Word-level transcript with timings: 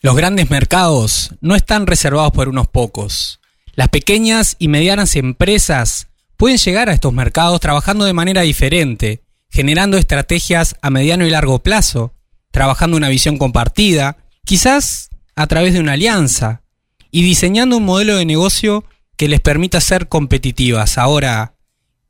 Los 0.00 0.14
grandes 0.14 0.48
mercados 0.48 1.34
no 1.40 1.56
están 1.56 1.86
reservados 1.88 2.30
por 2.30 2.48
unos 2.48 2.68
pocos. 2.68 3.40
Las 3.74 3.88
pequeñas 3.88 4.54
y 4.60 4.68
medianas 4.68 5.16
empresas 5.16 6.08
pueden 6.36 6.58
llegar 6.58 6.88
a 6.88 6.92
estos 6.92 7.12
mercados 7.12 7.60
trabajando 7.60 8.04
de 8.04 8.12
manera 8.12 8.42
diferente, 8.42 9.24
generando 9.50 9.98
estrategias 9.98 10.76
a 10.82 10.90
mediano 10.90 11.26
y 11.26 11.30
largo 11.30 11.58
plazo, 11.64 12.14
trabajando 12.52 12.96
una 12.96 13.08
visión 13.08 13.38
compartida, 13.38 14.18
quizás 14.44 15.08
a 15.34 15.48
través 15.48 15.74
de 15.74 15.80
una 15.80 15.94
alianza, 15.94 16.62
y 17.10 17.22
diseñando 17.22 17.78
un 17.78 17.84
modelo 17.84 18.16
de 18.16 18.24
negocio 18.24 18.84
que 19.16 19.28
les 19.28 19.40
permita 19.40 19.80
ser 19.80 20.08
competitivas. 20.08 20.96
Ahora, 20.96 21.54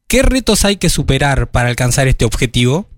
¿qué 0.09 0.23
retos 0.23 0.66
hay 0.66 0.77
que 0.77 0.91
superar 0.91 1.50
para 1.50 1.70
alcanzar 1.70 2.07
este 2.07 2.27
objetivo? 2.27 2.91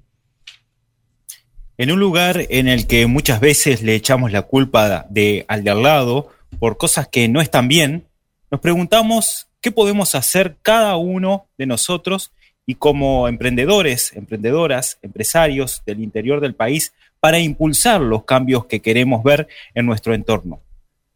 En 1.81 1.91
un 1.91 1.99
lugar 1.99 2.45
en 2.51 2.69
el 2.69 2.87
que 2.87 3.07
muchas 3.07 3.41
veces 3.41 3.81
le 3.81 3.95
echamos 3.95 4.33
la 4.33 4.43
culpa 4.43 5.07
de, 5.09 5.47
al 5.49 5.65
de 5.65 5.71
al 5.71 5.83
lado 5.83 6.29
por 6.59 6.77
cosas 6.77 7.09
que 7.09 7.27
no 7.27 7.41
están 7.41 7.69
bien, 7.69 8.05
nos 8.51 8.61
preguntamos 8.61 9.49
qué 9.63 9.73
podemos 9.73 10.15
hacer 10.15 10.59
cada 10.61 10.97
uno 10.97 11.47
de 11.57 11.65
nosotros 11.65 12.33
y 12.67 12.75
como 12.75 13.29
emprendedores, 13.29 14.13
emprendedoras, 14.15 14.99
empresarios 15.01 15.83
del 15.87 16.03
interior 16.03 16.43
del 16.43 16.55
país 16.55 16.93
para 17.19 17.39
impulsar 17.39 18.03
los 18.03 18.25
cambios 18.25 18.67
que 18.67 18.81
queremos 18.81 19.25
ver 19.25 19.49
en 19.75 19.87
nuestro 19.87 20.13
entorno. 20.13 20.61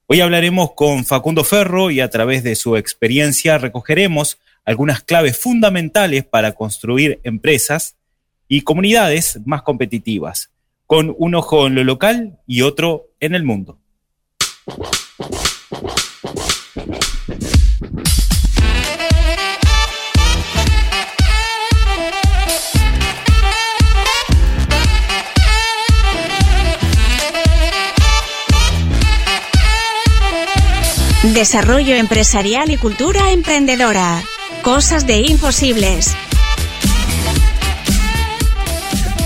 Hoy 0.06 0.22
hablaremos 0.22 0.72
con 0.72 1.04
Facundo 1.04 1.44
Ferro 1.44 1.90
y 1.90 2.00
a 2.00 2.08
través 2.08 2.42
de 2.42 2.54
su 2.54 2.78
experiencia 2.78 3.58
recogeremos 3.58 4.38
algunas 4.64 5.02
claves 5.02 5.38
fundamentales 5.38 6.24
para 6.24 6.52
construir 6.52 7.20
empresas 7.22 7.96
y 8.48 8.62
comunidades 8.62 9.38
más 9.44 9.60
competitivas, 9.60 10.53
con 10.86 11.14
un 11.16 11.34
ojo 11.34 11.66
en 11.66 11.74
lo 11.74 11.84
local 11.84 12.38
y 12.46 12.62
otro 12.62 13.06
en 13.20 13.34
el 13.34 13.44
mundo. 13.44 13.78
Desarrollo 31.32 31.96
empresarial 31.96 32.70
y 32.70 32.76
cultura 32.76 33.32
emprendedora. 33.32 34.22
Cosas 34.62 35.06
de 35.06 35.18
imposibles. 35.18 36.14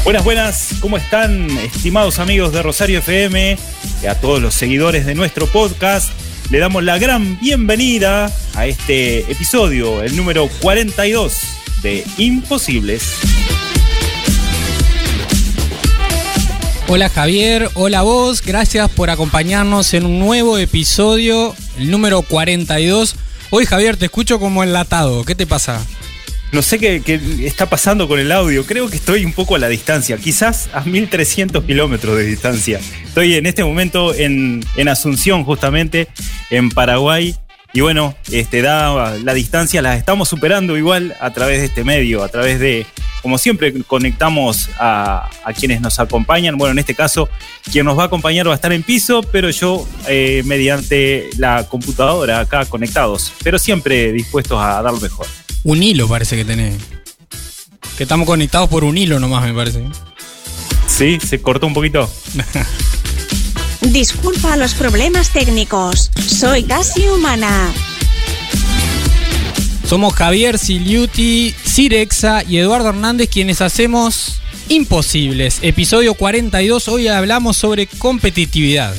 Buenas, 0.08 0.24
buenas, 0.24 0.70
¿cómo 0.80 0.96
están 0.96 1.50
estimados 1.58 2.18
amigos 2.18 2.50
de 2.50 2.62
Rosario 2.62 3.00
FM? 3.00 3.58
Y 4.02 4.06
a 4.06 4.18
todos 4.18 4.40
los 4.40 4.54
seguidores 4.54 5.04
de 5.04 5.14
nuestro 5.14 5.46
podcast, 5.46 6.08
le 6.50 6.58
damos 6.58 6.82
la 6.82 6.96
gran 6.96 7.38
bienvenida 7.38 8.32
a 8.54 8.66
este 8.66 9.30
episodio, 9.30 10.02
el 10.02 10.16
número 10.16 10.48
42 10.62 11.42
de 11.82 12.06
Imposibles. 12.16 13.02
Hola 16.88 17.10
Javier, 17.10 17.68
hola 17.74 18.00
vos, 18.00 18.40
gracias 18.40 18.90
por 18.90 19.10
acompañarnos 19.10 19.92
en 19.92 20.06
un 20.06 20.18
nuevo 20.18 20.56
episodio, 20.56 21.54
el 21.76 21.90
número 21.90 22.22
42. 22.22 23.14
Hoy 23.50 23.66
Javier, 23.66 23.98
te 23.98 24.06
escucho 24.06 24.40
como 24.40 24.62
enlatado, 24.62 25.26
¿qué 25.26 25.34
te 25.34 25.46
pasa? 25.46 25.86
No 26.50 26.62
sé 26.62 26.78
qué, 26.78 27.20
está 27.44 27.66
pasando 27.66 28.08
con 28.08 28.18
el 28.18 28.32
audio, 28.32 28.64
creo 28.64 28.88
que 28.88 28.96
estoy 28.96 29.22
un 29.22 29.34
poco 29.34 29.56
a 29.56 29.58
la 29.58 29.68
distancia, 29.68 30.16
quizás 30.16 30.70
a 30.72 30.80
1300 30.80 31.62
kilómetros 31.64 32.16
de 32.16 32.24
distancia. 32.24 32.80
Estoy 33.04 33.34
en 33.34 33.44
este 33.44 33.64
momento 33.64 34.14
en, 34.14 34.64
Asunción, 34.88 35.44
justamente, 35.44 36.08
en 36.48 36.70
Paraguay, 36.70 37.36
y 37.74 37.82
bueno, 37.82 38.14
este, 38.32 38.62
da 38.62 39.18
la 39.18 39.34
distancia, 39.34 39.82
las 39.82 39.98
estamos 39.98 40.30
superando 40.30 40.78
igual 40.78 41.14
a 41.20 41.34
través 41.34 41.58
de 41.58 41.66
este 41.66 41.84
medio, 41.84 42.24
a 42.24 42.28
través 42.28 42.58
de, 42.58 42.86
como 43.20 43.36
siempre, 43.36 43.74
conectamos 43.86 44.70
a, 44.78 45.28
quienes 45.54 45.82
nos 45.82 45.98
acompañan. 45.98 46.56
Bueno, 46.56 46.72
en 46.72 46.78
este 46.78 46.94
caso, 46.94 47.28
quien 47.70 47.84
nos 47.84 47.98
va 47.98 48.04
a 48.04 48.06
acompañar 48.06 48.48
va 48.48 48.52
a 48.52 48.54
estar 48.54 48.72
en 48.72 48.82
piso, 48.82 49.22
pero 49.32 49.50
yo 49.50 49.86
eh, 50.08 50.42
mediante 50.46 51.28
la 51.36 51.68
computadora 51.68 52.40
acá 52.40 52.64
conectados, 52.64 53.34
pero 53.44 53.58
siempre 53.58 54.12
dispuestos 54.12 54.58
a 54.58 54.80
dar 54.80 54.94
lo 54.94 55.00
mejor. 55.00 55.26
Un 55.64 55.82
hilo 55.82 56.08
parece 56.08 56.36
que 56.36 56.44
tenés. 56.44 56.74
Que 57.96 58.04
estamos 58.04 58.26
conectados 58.26 58.68
por 58.68 58.84
un 58.84 58.96
hilo 58.96 59.18
nomás, 59.18 59.44
me 59.44 59.54
parece. 59.54 59.82
Sí, 60.86 61.18
se 61.20 61.40
cortó 61.40 61.66
un 61.66 61.74
poquito. 61.74 62.10
Disculpa 63.80 64.56
los 64.56 64.74
problemas 64.74 65.30
técnicos. 65.30 66.10
Soy 66.26 66.64
casi 66.64 67.08
humana. 67.08 67.72
Somos 69.86 70.12
Javier 70.14 70.58
Siliuti, 70.58 71.54
Cirexa 71.64 72.42
y 72.46 72.58
Eduardo 72.58 72.90
Hernández 72.90 73.30
quienes 73.30 73.60
hacemos 73.62 74.40
Imposibles. 74.68 75.60
Episodio 75.62 76.14
42. 76.14 76.88
Hoy 76.88 77.08
hablamos 77.08 77.56
sobre 77.56 77.86
competitividad. 77.86 78.94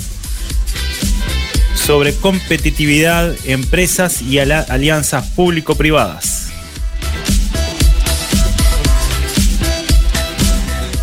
Sobre 1.75 2.16
competitividad, 2.16 3.36
empresas 3.46 4.22
y 4.24 4.40
alianzas 4.40 5.28
público-privadas. 5.28 6.49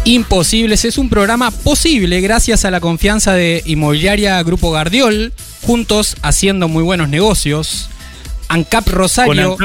Imposibles 0.06 0.84
es 0.84 0.99
un 0.99 1.09
programa 1.09 1.50
posible 1.50 2.21
gracias 2.21 2.65
a 2.65 2.71
la 2.71 2.78
confianza 2.78 3.33
de 3.33 3.65
Inmobiliaria 3.67 4.41
Grupo 4.44 4.71
Gardiol, 4.71 5.33
juntos 5.62 6.15
haciendo 6.22 6.69
muy 6.69 6.84
buenos 6.84 7.09
negocios. 7.09 7.91
ANCAP 8.47 8.87
Rosario, 8.87 9.59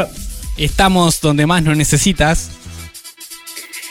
estamos 0.58 1.22
donde 1.22 1.46
más 1.46 1.62
nos 1.62 1.78
necesitas. 1.78 2.50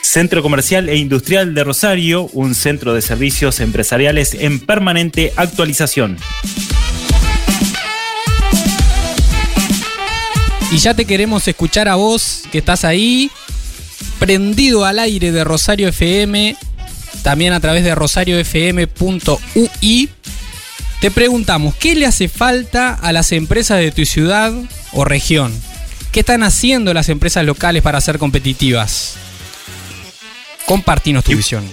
Centro 0.01 0.41
Comercial 0.41 0.89
e 0.89 0.97
Industrial 0.97 1.53
de 1.53 1.63
Rosario, 1.63 2.23
un 2.33 2.53
centro 2.53 2.93
de 2.93 3.01
servicios 3.01 3.61
empresariales 3.61 4.33
en 4.33 4.59
permanente 4.59 5.31
actualización. 5.37 6.17
Y 10.69 10.79
ya 10.79 10.93
te 10.93 11.05
queremos 11.05 11.47
escuchar 11.47 11.87
a 11.87 11.95
vos 11.95 12.43
que 12.51 12.57
estás 12.57 12.83
ahí 12.83 13.31
prendido 14.21 14.85
al 14.85 14.99
aire 14.99 15.31
de 15.31 15.43
Rosario 15.43 15.87
FM, 15.87 16.55
también 17.23 17.53
a 17.53 17.59
través 17.59 17.83
de 17.83 17.95
rosariofm.ui. 17.95 20.09
Te 20.99 21.09
preguntamos, 21.09 21.73
¿qué 21.73 21.95
le 21.95 22.05
hace 22.05 22.29
falta 22.29 22.93
a 22.93 23.11
las 23.13 23.31
empresas 23.31 23.79
de 23.79 23.91
tu 23.91 24.05
ciudad 24.05 24.53
o 24.93 25.05
región? 25.05 25.51
¿Qué 26.11 26.19
están 26.19 26.43
haciendo 26.43 26.93
las 26.93 27.09
empresas 27.09 27.43
locales 27.45 27.81
para 27.81 27.99
ser 27.99 28.19
competitivas? 28.19 29.15
Compartinos 30.67 31.23
tu 31.23 31.35
visión. 31.35 31.63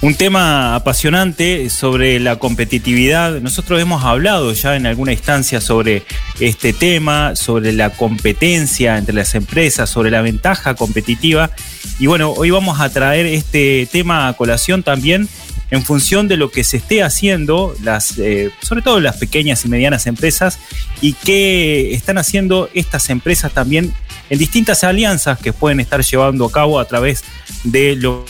Un 0.00 0.14
tema 0.16 0.74
apasionante 0.74 1.70
sobre 1.70 2.20
la 2.20 2.36
competitividad. 2.36 3.40
Nosotros 3.40 3.80
hemos 3.80 4.04
hablado 4.04 4.52
ya 4.52 4.76
en 4.76 4.86
alguna 4.86 5.12
instancia 5.12 5.62
sobre 5.62 6.02
este 6.40 6.74
tema, 6.74 7.36
sobre 7.36 7.72
la 7.72 7.90
competencia 7.90 8.98
entre 8.98 9.14
las 9.14 9.34
empresas, 9.34 9.88
sobre 9.88 10.10
la 10.10 10.20
ventaja 10.20 10.74
competitiva. 10.74 11.50
Y 11.98 12.06
bueno, 12.06 12.32
hoy 12.32 12.50
vamos 12.50 12.80
a 12.80 12.90
traer 12.90 13.24
este 13.24 13.88
tema 13.90 14.28
a 14.28 14.34
colación 14.34 14.82
también 14.82 15.26
en 15.70 15.82
función 15.82 16.28
de 16.28 16.36
lo 16.36 16.50
que 16.50 16.64
se 16.64 16.76
esté 16.76 17.02
haciendo, 17.02 17.74
las, 17.82 18.18
eh, 18.18 18.50
sobre 18.62 18.82
todo 18.82 19.00
las 19.00 19.16
pequeñas 19.16 19.64
y 19.64 19.68
medianas 19.68 20.06
empresas, 20.06 20.58
y 21.00 21.14
qué 21.14 21.94
están 21.94 22.18
haciendo 22.18 22.68
estas 22.74 23.08
empresas 23.10 23.52
también 23.52 23.92
en 24.28 24.38
distintas 24.38 24.84
alianzas 24.84 25.38
que 25.38 25.52
pueden 25.52 25.80
estar 25.80 26.02
llevando 26.02 26.44
a 26.44 26.52
cabo 26.52 26.78
a 26.78 26.84
través 26.84 27.24
de 27.64 27.96
lo 27.96 28.24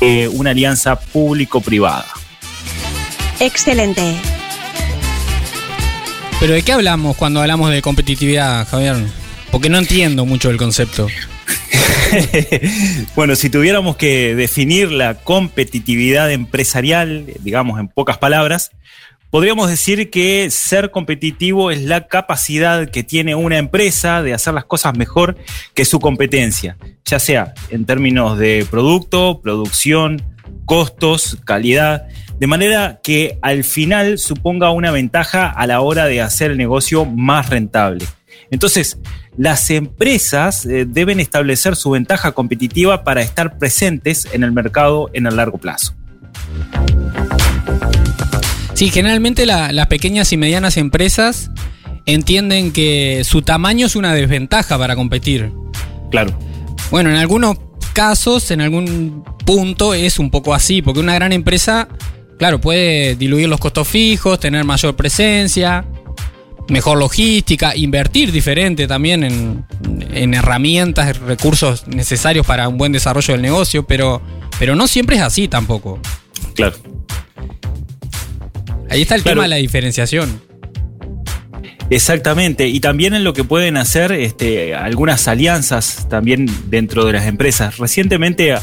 eh, 0.00 0.28
una 0.28 0.50
alianza 0.50 0.98
público-privada. 0.98 2.06
Excelente. 3.40 4.16
Pero 6.40 6.52
¿de 6.52 6.62
qué 6.62 6.72
hablamos 6.72 7.16
cuando 7.16 7.40
hablamos 7.40 7.70
de 7.70 7.82
competitividad, 7.82 8.66
Javier? 8.68 8.96
Porque 9.50 9.68
no 9.68 9.78
entiendo 9.78 10.24
mucho 10.24 10.50
el 10.50 10.56
concepto. 10.56 11.08
bueno, 13.16 13.34
si 13.36 13.50
tuviéramos 13.50 13.96
que 13.96 14.34
definir 14.34 14.90
la 14.90 15.14
competitividad 15.14 16.30
empresarial, 16.30 17.26
digamos 17.40 17.80
en 17.80 17.88
pocas 17.88 18.18
palabras, 18.18 18.70
podríamos 19.30 19.68
decir 19.68 20.10
que 20.10 20.50
ser 20.50 20.90
competitivo 20.90 21.70
es 21.70 21.82
la 21.82 22.06
capacidad 22.06 22.88
que 22.88 23.02
tiene 23.02 23.34
una 23.34 23.58
empresa 23.58 24.22
de 24.22 24.34
hacer 24.34 24.54
las 24.54 24.64
cosas 24.64 24.96
mejor 24.96 25.36
que 25.74 25.84
su 25.84 26.00
competencia, 26.00 26.76
ya 27.04 27.18
sea 27.18 27.54
en 27.70 27.84
términos 27.84 28.38
de 28.38 28.66
producto, 28.70 29.40
producción, 29.42 30.22
costos, 30.64 31.38
calidad, 31.44 32.08
de 32.38 32.46
manera 32.46 33.00
que 33.02 33.38
al 33.42 33.64
final 33.64 34.18
suponga 34.18 34.70
una 34.70 34.90
ventaja 34.90 35.48
a 35.48 35.66
la 35.66 35.80
hora 35.80 36.06
de 36.06 36.20
hacer 36.20 36.52
el 36.52 36.58
negocio 36.58 37.04
más 37.04 37.50
rentable. 37.50 38.06
Entonces, 38.50 38.98
las 39.36 39.70
empresas 39.70 40.64
eh, 40.64 40.86
deben 40.86 41.20
establecer 41.20 41.76
su 41.76 41.90
ventaja 41.90 42.32
competitiva 42.32 43.04
para 43.04 43.22
estar 43.22 43.58
presentes 43.58 44.26
en 44.32 44.42
el 44.42 44.52
mercado 44.52 45.10
en 45.12 45.26
el 45.26 45.36
largo 45.36 45.58
plazo. 45.58 45.97
Sí, 48.78 48.90
generalmente 48.90 49.44
la- 49.44 49.72
las 49.72 49.88
pequeñas 49.88 50.32
y 50.32 50.36
medianas 50.36 50.76
empresas 50.76 51.50
entienden 52.06 52.70
que 52.70 53.22
su 53.24 53.42
tamaño 53.42 53.86
es 53.86 53.96
una 53.96 54.14
desventaja 54.14 54.78
para 54.78 54.94
competir. 54.94 55.50
Claro. 56.12 56.38
Bueno, 56.92 57.10
en 57.10 57.16
algunos 57.16 57.56
casos, 57.92 58.52
en 58.52 58.60
algún 58.60 59.24
punto 59.44 59.94
es 59.94 60.20
un 60.20 60.30
poco 60.30 60.54
así, 60.54 60.80
porque 60.80 61.00
una 61.00 61.14
gran 61.16 61.32
empresa, 61.32 61.88
claro, 62.38 62.60
puede 62.60 63.16
diluir 63.16 63.48
los 63.48 63.58
costos 63.58 63.88
fijos, 63.88 64.38
tener 64.38 64.64
mayor 64.64 64.94
presencia, 64.94 65.84
mejor 66.68 66.98
logística, 66.98 67.74
invertir 67.74 68.30
diferente 68.30 68.86
también 68.86 69.24
en, 69.24 69.66
en 70.12 70.34
herramientas, 70.34 71.18
recursos 71.18 71.88
necesarios 71.88 72.46
para 72.46 72.68
un 72.68 72.78
buen 72.78 72.92
desarrollo 72.92 73.32
del 73.34 73.42
negocio, 73.42 73.84
pero, 73.88 74.22
pero 74.56 74.76
no 74.76 74.86
siempre 74.86 75.16
es 75.16 75.22
así 75.22 75.48
tampoco. 75.48 75.98
Claro. 76.54 76.76
Ahí 78.90 79.02
está 79.02 79.14
el 79.14 79.22
Claro. 79.22 79.36
tema 79.36 79.42
de 79.44 79.48
la 79.48 79.56
diferenciación. 79.56 80.40
Exactamente, 81.90 82.68
y 82.68 82.80
también 82.80 83.14
en 83.14 83.24
lo 83.24 83.32
que 83.32 83.44
pueden 83.44 83.76
hacer 83.78 84.12
este, 84.12 84.74
algunas 84.74 85.26
alianzas 85.26 86.06
también 86.10 86.46
dentro 86.68 87.06
de 87.06 87.14
las 87.14 87.26
empresas. 87.26 87.78
Recientemente 87.78 88.54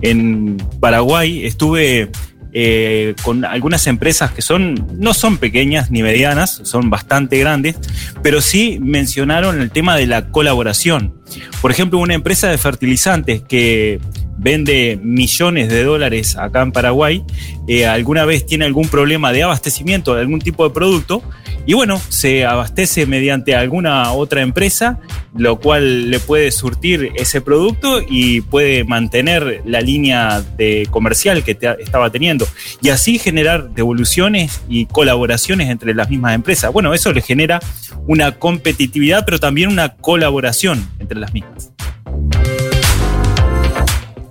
en 0.00 0.56
Paraguay 0.80 1.44
estuve 1.44 2.10
eh, 2.54 3.14
con 3.22 3.44
algunas 3.44 3.86
empresas 3.86 4.30
que 4.32 4.40
son 4.42 4.86
no 4.98 5.12
son 5.12 5.36
pequeñas 5.36 5.90
ni 5.90 6.02
medianas, 6.02 6.60
son 6.64 6.88
bastante 6.88 7.38
grandes, 7.38 7.76
pero 8.22 8.40
sí 8.40 8.78
mencionaron 8.80 9.60
el 9.60 9.70
tema 9.70 9.96
de 9.96 10.06
la 10.06 10.30
colaboración. 10.30 11.14
Por 11.60 11.70
ejemplo, 11.70 11.98
una 11.98 12.14
empresa 12.14 12.48
de 12.48 12.56
fertilizantes 12.56 13.42
que 13.42 14.00
vende 14.38 14.98
millones 15.02 15.68
de 15.68 15.84
dólares 15.84 16.36
acá 16.36 16.62
en 16.62 16.72
Paraguay, 16.72 17.24
eh, 17.68 17.86
alguna 17.86 18.24
vez 18.24 18.46
tiene 18.46 18.64
algún 18.64 18.88
problema 18.88 19.32
de 19.32 19.42
abastecimiento 19.42 20.14
de 20.14 20.20
algún 20.20 20.40
tipo 20.40 20.64
de 20.64 20.74
producto, 20.74 21.22
y 21.64 21.74
bueno, 21.74 22.00
se 22.08 22.44
abastece 22.44 23.06
mediante 23.06 23.54
alguna 23.54 24.12
otra 24.12 24.42
empresa, 24.42 24.98
lo 25.36 25.60
cual 25.60 26.10
le 26.10 26.18
puede 26.18 26.50
surtir 26.50 27.10
ese 27.14 27.40
producto 27.40 28.00
y 28.06 28.40
puede 28.40 28.82
mantener 28.82 29.62
la 29.64 29.80
línea 29.80 30.42
de 30.56 30.88
comercial 30.90 31.44
que 31.44 31.56
estaba 31.80 32.10
teniendo. 32.10 32.48
Y 32.80 32.88
así 32.88 33.18
generar 33.18 33.70
devoluciones 33.70 34.60
y 34.68 34.86
colaboraciones 34.86 35.70
entre 35.70 35.94
las 35.94 36.10
mismas 36.10 36.34
empresas. 36.34 36.72
Bueno, 36.72 36.94
eso 36.94 37.12
le 37.12 37.22
genera 37.22 37.60
una 38.08 38.32
competitividad, 38.32 39.24
pero 39.24 39.38
también 39.38 39.68
una 39.68 39.94
colaboración 39.94 40.88
entre 40.98 41.20
las 41.20 41.32
mismas. 41.32 41.71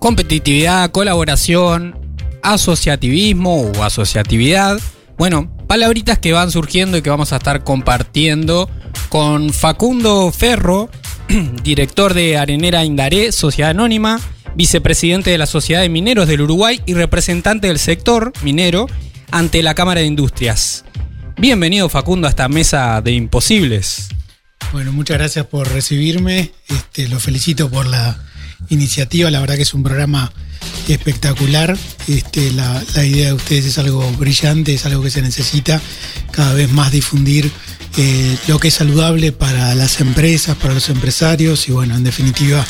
Competitividad, 0.01 0.89
colaboración, 0.89 1.95
asociativismo 2.41 3.61
o 3.61 3.83
asociatividad. 3.83 4.81
Bueno, 5.15 5.55
palabritas 5.67 6.17
que 6.17 6.33
van 6.33 6.49
surgiendo 6.49 6.97
y 6.97 7.03
que 7.03 7.11
vamos 7.11 7.31
a 7.33 7.35
estar 7.35 7.63
compartiendo 7.63 8.67
con 9.09 9.53
Facundo 9.53 10.31
Ferro, 10.31 10.89
director 11.63 12.15
de 12.15 12.39
Arenera 12.39 12.83
Indaré, 12.83 13.31
Sociedad 13.31 13.69
Anónima, 13.69 14.19
vicepresidente 14.55 15.29
de 15.29 15.37
la 15.37 15.45
Sociedad 15.45 15.81
de 15.81 15.89
Mineros 15.89 16.27
del 16.27 16.41
Uruguay 16.41 16.81
y 16.87 16.95
representante 16.95 17.67
del 17.67 17.77
sector 17.77 18.33
minero 18.41 18.87
ante 19.29 19.61
la 19.61 19.75
Cámara 19.75 20.01
de 20.01 20.07
Industrias. 20.07 20.83
Bienvenido 21.37 21.89
Facundo 21.89 22.25
a 22.25 22.31
esta 22.31 22.49
mesa 22.49 23.01
de 23.01 23.11
imposibles. 23.11 24.09
Bueno, 24.73 24.91
muchas 24.93 25.19
gracias 25.19 25.45
por 25.45 25.71
recibirme. 25.71 26.51
Este, 26.69 27.07
lo 27.07 27.19
felicito 27.19 27.69
por 27.69 27.85
la 27.85 28.17
iniciativa. 28.69 29.29
La 29.31 29.39
verdad 29.39 29.55
que 29.55 29.63
es 29.63 29.73
un 29.73 29.83
programa 29.83 30.31
espectacular. 30.87 31.77
Este, 32.07 32.51
la, 32.51 32.83
idea 33.05 33.27
de 33.27 33.33
ustedes 33.33 33.65
es 33.65 33.77
algo 33.77 34.09
brillante, 34.13 34.73
es 34.73 34.85
algo 34.85 35.03
que 35.03 35.11
se 35.11 35.21
necesita 35.21 35.81
cada 36.31 36.53
vez 36.53 36.71
más 36.71 36.91
difundir 36.91 37.51
eh, 37.97 38.37
lo 38.47 38.59
que 38.59 38.69
es 38.69 38.75
saludable 38.75 39.31
para 39.31 39.75
las 39.75 39.99
empresas, 39.99 40.55
para 40.55 40.73
los 40.73 40.89
empresarios 40.89 41.67
y 41.67 41.73
bueno, 41.73 41.95
en 41.95 42.05
definitiva 42.05 42.65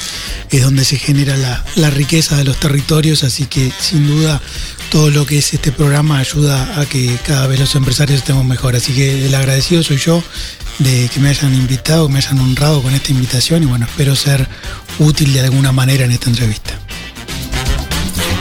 es 0.49 0.63
donde 0.63 0.83
se 0.83 0.97
genera 0.97 1.63
la 1.75 1.89
riqueza 1.91 2.37
de 2.37 2.43
los 2.43 2.59
territorios, 2.59 3.23
así 3.23 3.45
que 3.45 3.71
sin 3.79 4.07
duda 4.07 4.41
todo 4.89 5.09
lo 5.09 5.25
que 5.25 5.37
es 5.37 5.53
este 5.53 5.71
programa 5.71 6.17
ayuda 6.17 6.81
a 6.81 6.85
que 6.85 7.17
cada 7.25 7.47
vez 7.47 7.59
los 7.59 7.75
empresarios 7.75 8.19
estemos 8.19 8.43
mejor. 8.43 8.75
Así 8.75 8.93
que 8.93 9.25
el 9.25 9.33
agradecido 9.33 9.83
soy 9.83 9.97
yo 9.97 10.21
de 10.83 11.09
que 11.13 11.19
me 11.19 11.29
hayan 11.29 11.53
invitado, 11.53 12.07
que 12.07 12.13
me 12.13 12.19
hayan 12.19 12.39
honrado 12.39 12.81
con 12.81 12.93
esta 12.93 13.11
invitación 13.11 13.63
y 13.63 13.65
bueno, 13.65 13.85
espero 13.85 14.15
ser 14.15 14.47
útil 14.99 15.33
de 15.33 15.41
alguna 15.41 15.71
manera 15.71 16.05
en 16.05 16.11
esta 16.11 16.29
entrevista. 16.29 16.71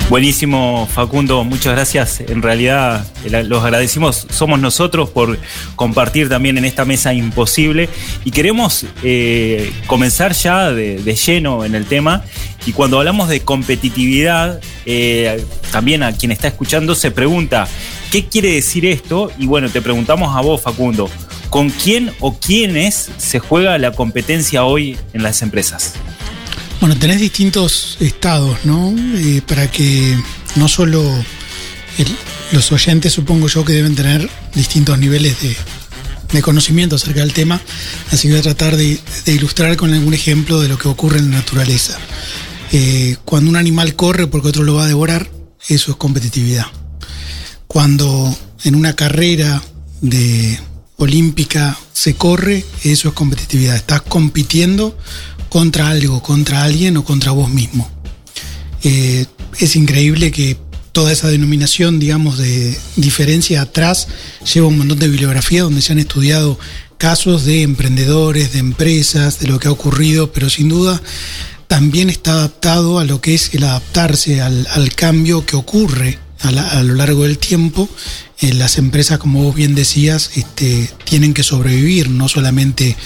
Buenísimo, 0.09 0.89
Facundo, 0.93 1.45
muchas 1.45 1.73
gracias. 1.75 2.21
En 2.21 2.43
realidad, 2.43 3.07
los 3.45 3.63
agradecimos, 3.63 4.27
somos 4.29 4.59
nosotros 4.59 5.09
por 5.09 5.39
compartir 5.77 6.29
también 6.29 6.59
en 6.59 6.65
esta 6.65 6.85
mesa 6.85 7.15
imposible. 7.15 7.89
Y 8.25 8.33
queremos 8.33 8.87
eh, 9.05 9.73
comenzar 9.87 10.33
ya 10.33 10.73
de, 10.73 11.01
de 11.01 11.15
lleno 11.15 11.65
en 11.65 11.77
el 11.77 11.85
tema. 11.87 12.25
Y 12.67 12.73
cuando 12.73 12.99
hablamos 12.99 13.29
de 13.29 13.41
competitividad, 13.41 14.61
eh, 14.85 15.45
también 15.71 16.03
a 16.03 16.11
quien 16.13 16.33
está 16.33 16.49
escuchando 16.49 16.97
se 16.97 17.13
pregunta, 17.13 17.69
¿qué 18.11 18.27
quiere 18.27 18.53
decir 18.53 18.87
esto? 18.87 19.31
Y 19.39 19.47
bueno, 19.47 19.71
te 19.71 19.81
preguntamos 19.81 20.37
a 20.37 20.41
vos, 20.41 20.61
Facundo, 20.61 21.09
¿con 21.51 21.71
quién 21.71 22.13
o 22.21 22.39
quiénes 22.39 23.11
se 23.19 23.41
juega 23.41 23.77
la 23.77 23.93
competencia 23.93 24.65
hoy 24.65 24.97
en 25.13 25.23
las 25.23 25.43
empresas? 25.43 25.95
Bueno, 26.81 26.97
tenés 26.97 27.21
distintos 27.21 27.99
estados, 28.01 28.57
¿no? 28.65 28.95
Eh, 29.17 29.43
para 29.47 29.71
que 29.71 30.17
no 30.57 30.69
solo 30.69 31.05
los 32.53 32.73
oyentes, 32.73 33.13
supongo 33.13 33.49
yo, 33.49 33.65
que 33.65 33.75
deben 33.75 33.95
tener 33.95 34.31
distintos 34.55 34.99
niveles 34.99 35.37
de, 35.43 35.57
conocimiento 36.43 36.97
acerca 36.97 37.21
del 37.21 37.33
tema, 37.33 37.61
así 38.13 38.29
voy 38.29 38.39
a 38.39 38.43
tratar 38.43 38.77
de, 38.77 38.99
de 39.27 39.33
ilustrar 39.33 39.77
con 39.77 39.93
algún 39.93 40.15
ejemplo 40.15 40.61
de 40.61 40.69
lo 40.69 40.79
que 40.79 40.89
ocurre 40.89 41.19
en 41.19 41.33
la 41.33 41.39
naturaleza. 41.39 41.99
Eh, 42.73 43.17
cuando 43.25 43.51
un 43.51 43.57
animal 43.57 43.97
corre 43.97 44.29
porque 44.29 44.49
otro 44.49 44.63
lo 44.63 44.75
va 44.75 44.85
a 44.85 44.89
devorar, 44.89 45.29
eso 45.69 45.91
es 45.91 45.97
competitividad. 45.97 46.67
Cuando 47.67 48.35
en 48.63 48.75
una 48.77 48.95
carrera 48.95 49.61
de 50.01 50.59
olímpica 51.01 51.79
se 51.95 52.15
corre, 52.15 52.65
eso 52.85 53.09
es 53.09 53.15
competitividad. 53.15 53.75
Estás 53.75 54.03
compitiendo 54.03 54.97
contra 55.49 55.89
algo, 55.89 56.23
contra 56.23 56.63
alguien 56.63 56.99
o 56.99 57.05
contra 57.05 57.33
vos 57.33 57.49
mismo. 57.49 57.91
Eh, 58.83 59.25
es 59.59 59.77
increíble 59.77 60.31
que 60.31 60.59
toda 60.93 61.11
esa 61.11 61.29
denominación, 61.29 61.99
digamos, 61.99 62.37
de 62.37 62.79
diferencia 62.97 63.63
atrás 63.63 64.09
lleva 64.53 64.69
un 64.69 64.77
montón 64.77 64.99
de 64.99 65.09
bibliografía 65.09 65.63
donde 65.63 65.81
se 65.81 65.93
han 65.93 65.99
estudiado 65.99 66.59
casos 66.99 67.47
de 67.47 67.63
emprendedores, 67.63 68.53
de 68.53 68.59
empresas, 68.59 69.39
de 69.39 69.49
lo 69.49 69.59
que 69.59 69.69
ha 69.69 69.73
ocurrido, 69.73 70.33
pero 70.33 70.51
sin 70.51 70.69
duda 70.69 71.01
también 71.67 72.11
está 72.11 72.33
adaptado 72.33 72.99
a 72.99 73.05
lo 73.05 73.23
que 73.23 73.35
es 73.35 73.55
el 73.55 73.65
adaptarse 73.65 74.43
al, 74.43 74.67
al 74.73 74.95
cambio 74.95 75.47
que 75.47 75.57
ocurre 75.57 76.19
a, 76.43 76.51
la- 76.53 76.69
a 76.71 76.83
lo 76.83 76.95
largo 76.95 77.23
del 77.25 77.39
tiempo. 77.39 77.89
Eh, 78.41 78.55
las 78.55 78.79
empresas, 78.79 79.19
como 79.19 79.43
vos 79.45 79.55
bien 79.55 79.75
decías, 79.75 80.31
este, 80.37 80.91
tienen 81.05 81.35
que 81.35 81.43
sobrevivir. 81.43 82.09
No 82.09 82.29
solamente 82.29 82.97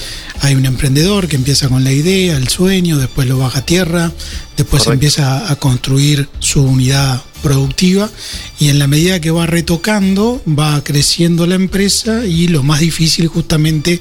hay 0.40 0.54
un 0.54 0.64
emprendedor 0.66 1.26
que 1.26 1.36
empieza 1.36 1.68
con 1.68 1.82
la 1.82 1.92
idea, 1.92 2.36
el 2.36 2.48
sueño, 2.48 2.98
después 2.98 3.26
lo 3.26 3.38
baja 3.38 3.58
a 3.60 3.66
tierra, 3.66 4.12
después 4.56 4.84
Correcto. 4.84 4.92
empieza 4.92 5.50
a 5.50 5.56
construir 5.56 6.28
su 6.38 6.62
unidad 6.62 7.22
productiva 7.42 8.08
y 8.58 8.68
en 8.68 8.78
la 8.78 8.86
medida 8.86 9.20
que 9.20 9.30
va 9.30 9.46
retocando 9.46 10.40
va 10.48 10.82
creciendo 10.82 11.46
la 11.46 11.56
empresa 11.56 12.24
y 12.24 12.48
lo 12.48 12.62
más 12.62 12.80
difícil 12.80 13.26
justamente 13.26 14.00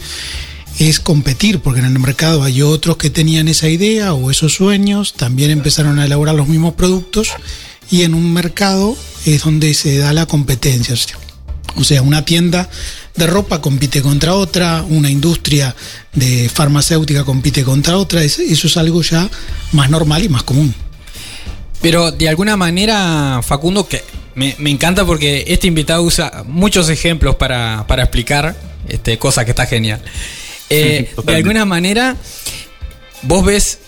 es 0.80 1.00
competir, 1.00 1.60
porque 1.60 1.80
en 1.82 1.86
el 1.88 2.00
mercado 2.00 2.44
hay 2.44 2.62
otros 2.62 2.98
que 2.98 3.10
tenían 3.10 3.48
esa 3.48 3.68
idea 3.70 4.14
o 4.14 4.32
esos 4.32 4.54
sueños, 4.54 5.14
también 5.14 5.52
empezaron 5.52 6.00
a 6.00 6.06
elaborar 6.06 6.36
los 6.36 6.48
mismos 6.48 6.74
productos 6.76 7.30
y 7.94 8.02
en 8.02 8.16
un 8.16 8.34
mercado 8.34 8.98
es 9.26 9.44
donde 9.44 9.72
se 9.76 10.00
da 10.00 10.14
la 10.14 10.26
competencia. 10.26 10.96
O 11.76 11.84
sea, 11.84 12.02
una 12.02 12.26
tienda 12.26 12.68
de 13.16 13.28
ropa 13.28 13.62
compite 13.62 14.02
contra 14.02 14.34
otra, 14.34 14.82
una 14.90 15.12
industria 15.12 15.76
de 16.14 16.50
farmacéutica 16.50 17.24
compite 17.24 17.64
contra 17.64 17.98
otra, 17.98 18.24
es- 18.24 18.40
eso 18.40 18.66
es 18.66 18.78
algo 18.78 19.04
ya 19.04 19.30
más 19.74 19.92
normal 19.92 20.24
y 20.24 20.30
más 20.30 20.42
común. 20.42 20.74
Pero 21.82 22.12
de 22.12 22.30
alguna 22.30 22.58
manera, 22.58 23.42
Facundo, 23.44 23.88
que 23.88 24.02
me, 24.34 24.56
me 24.58 24.72
encanta 24.72 25.06
porque 25.06 25.44
este 25.48 25.68
invitado 25.68 26.02
usa 26.02 26.44
muchos 26.48 26.90
ejemplos 26.90 27.36
para, 27.36 27.86
para 27.88 28.04
explicar 28.04 28.56
este, 28.88 29.20
cosas 29.20 29.46
que 29.46 29.52
está 29.52 29.68
genial. 29.68 30.02
Eh, 30.72 31.14
de 31.26 31.36
alguna 31.36 31.66
manera, 31.66 32.16
vos 33.22 33.46
ves, 33.46 33.80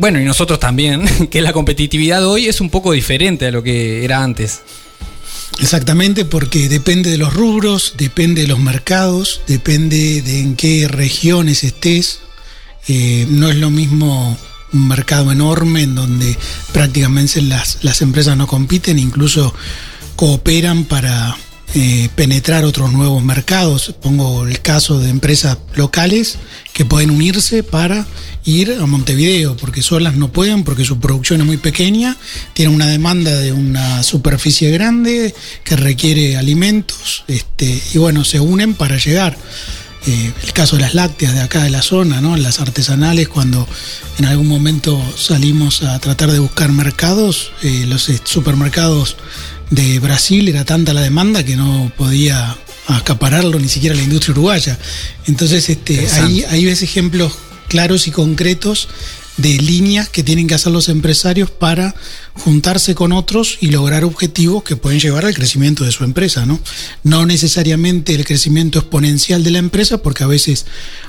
bueno, 0.00 0.18
y 0.18 0.24
nosotros 0.24 0.58
también, 0.58 1.06
que 1.30 1.42
la 1.42 1.52
competitividad 1.52 2.26
hoy 2.26 2.46
es 2.46 2.62
un 2.62 2.70
poco 2.70 2.92
diferente 2.92 3.46
a 3.46 3.50
lo 3.50 3.62
que 3.62 4.02
era 4.02 4.24
antes. 4.24 4.62
Exactamente, 5.60 6.24
porque 6.24 6.70
depende 6.70 7.10
de 7.10 7.18
los 7.18 7.34
rubros, 7.34 7.94
depende 7.98 8.42
de 8.42 8.48
los 8.48 8.58
mercados, 8.58 9.42
depende 9.46 10.22
de 10.22 10.40
en 10.40 10.56
qué 10.56 10.88
regiones 10.88 11.64
estés. 11.64 12.20
Eh, 12.88 13.26
no 13.28 13.50
es 13.50 13.56
lo 13.56 13.68
mismo 13.68 14.38
un 14.72 14.88
mercado 14.88 15.32
enorme 15.32 15.82
en 15.82 15.94
donde 15.94 16.34
prácticamente 16.72 17.42
las, 17.42 17.78
las 17.82 18.00
empresas 18.00 18.38
no 18.38 18.46
compiten, 18.46 18.98
incluso 18.98 19.52
cooperan 20.16 20.84
para, 20.84 21.36
eh, 21.74 22.08
penetrar 22.16 22.64
otros 22.64 22.92
nuevos 22.92 23.22
mercados. 23.22 23.94
Pongo 24.00 24.46
el 24.46 24.60
caso 24.60 24.98
de 24.98 25.08
empresas 25.08 25.58
locales 25.74 26.38
que 26.72 26.84
pueden 26.84 27.10
unirse 27.10 27.62
para 27.62 28.06
ir 28.44 28.76
a 28.80 28.86
Montevideo, 28.86 29.56
porque 29.56 29.82
solas 29.82 30.16
no 30.16 30.32
pueden, 30.32 30.64
porque 30.64 30.84
su 30.84 30.98
producción 30.98 31.40
es 31.40 31.46
muy 31.46 31.58
pequeña, 31.58 32.16
tienen 32.54 32.74
una 32.74 32.88
demanda 32.88 33.30
de 33.38 33.52
una 33.52 34.02
superficie 34.02 34.70
grande 34.70 35.34
que 35.62 35.76
requiere 35.76 36.36
alimentos, 36.36 37.24
este, 37.28 37.80
y 37.92 37.98
bueno, 37.98 38.24
se 38.24 38.40
unen 38.40 38.74
para 38.74 38.96
llegar. 38.96 39.36
Eh, 40.06 40.32
el 40.42 40.52
caso 40.54 40.76
de 40.76 40.82
las 40.82 40.94
lácteas 40.94 41.34
de 41.34 41.40
acá 41.42 41.62
de 41.62 41.68
la 41.68 41.82
zona, 41.82 42.22
¿no? 42.22 42.34
las 42.36 42.60
artesanales, 42.60 43.28
cuando 43.28 43.68
en 44.18 44.24
algún 44.24 44.48
momento 44.48 44.98
salimos 45.16 45.82
a 45.82 45.98
tratar 45.98 46.32
de 46.32 46.38
buscar 46.38 46.72
mercados, 46.72 47.52
eh, 47.62 47.84
los 47.86 48.10
supermercados 48.24 49.16
de 49.70 49.98
Brasil 50.00 50.48
era 50.48 50.64
tanta 50.64 50.92
la 50.92 51.00
demanda 51.00 51.44
que 51.44 51.56
no 51.56 51.90
podía 51.96 52.56
acapararlo 52.86 53.58
ni 53.58 53.68
siquiera 53.68 53.94
la 53.94 54.02
industria 54.02 54.32
uruguaya. 54.32 54.78
Entonces, 55.26 55.68
este, 55.68 56.08
ahí, 56.10 56.44
ahí 56.50 56.64
ves 56.64 56.82
ejemplos 56.82 57.32
claros 57.68 58.08
y 58.08 58.10
concretos 58.10 58.88
de 59.36 59.56
líneas 59.58 60.08
que 60.08 60.22
tienen 60.22 60.46
que 60.46 60.54
hacer 60.54 60.72
los 60.72 60.88
empresarios 60.88 61.50
para 61.50 61.94
juntarse 62.34 62.94
con 62.94 63.12
otros 63.12 63.58
y 63.60 63.70
lograr 63.70 64.04
objetivos 64.04 64.62
que 64.62 64.76
pueden 64.76 65.00
llevar 65.00 65.26
al 65.26 65.34
crecimiento 65.34 65.84
de 65.84 65.92
su 65.92 66.04
empresa, 66.04 66.46
¿no? 66.46 66.60
No 67.02 67.26
necesariamente 67.26 68.14
el 68.14 68.24
crecimiento 68.24 68.78
exponencial 68.78 69.44
de 69.44 69.50
la 69.50 69.58
empresa, 69.58 69.98
porque 69.98 70.24
a 70.24 70.28
veces 70.28 70.66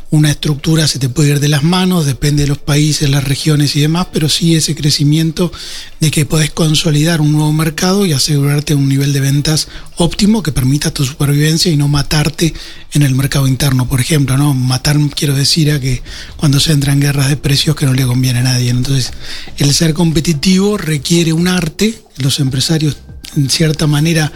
una 0.10 0.32
estructura 0.32 0.88
se 0.88 1.00
te 1.00 1.08
puede 1.08 1.30
ir 1.30 1.40
de 1.40 1.48
las 1.48 1.64
manos, 1.64 2.06
depende 2.06 2.44
de 2.44 2.50
los 2.50 2.58
países, 2.58 3.10
las 3.10 3.24
regiones 3.24 3.76
y 3.78 3.82
demás, 3.82 4.08
pero 4.12 4.28
sí 4.28 4.56
ese 4.56 4.76
crecimiento 4.76 5.54
de 6.02 6.12
que 6.12 6.26
podés 6.26 6.52
consolidar 6.52 7.22
un 7.22 7.32
nuevo 7.32 7.54
mercado 7.54 8.06
y 8.06 8.12
asegurarte 8.12 8.76
un 8.76 8.90
nivel 8.90 9.14
de 9.14 9.22
ventas 9.22 9.70
óptimo 9.96 10.44
que 10.44 10.52
permita 10.52 10.94
tu 10.94 11.06
supervivencia 11.06 11.72
y 11.72 11.78
no 11.78 11.88
matarte 11.88 12.54
en 12.94 13.04
el 13.04 13.16
mercado 13.16 13.48
interno, 13.48 13.88
por 13.88 14.02
ejemplo, 14.02 14.38
¿no? 14.38 14.54
Matar 14.54 14.98
quiero 15.16 15.34
decir 15.34 15.72
a 15.72 15.80
que 15.80 16.02
cuando 16.36 16.60
se 16.60 16.74
entra 16.74 16.92
en 16.92 17.00
guerras 17.00 17.30
de 17.30 17.38
precios 17.38 17.78
que 17.78 17.86
no 17.86 17.94
le 17.94 18.06
conviene 18.06 18.40
a 18.40 18.44
nadie. 18.44 18.70
Entonces, 18.70 19.14
el 19.58 19.74
ser 19.74 19.94
competitivo 19.94 20.78
requiere 20.78 21.11
un 21.34 21.48
arte, 21.48 22.00
los 22.18 22.40
empresarios 22.40 22.98
en 23.36 23.50
cierta 23.50 23.88
manera 23.88 24.32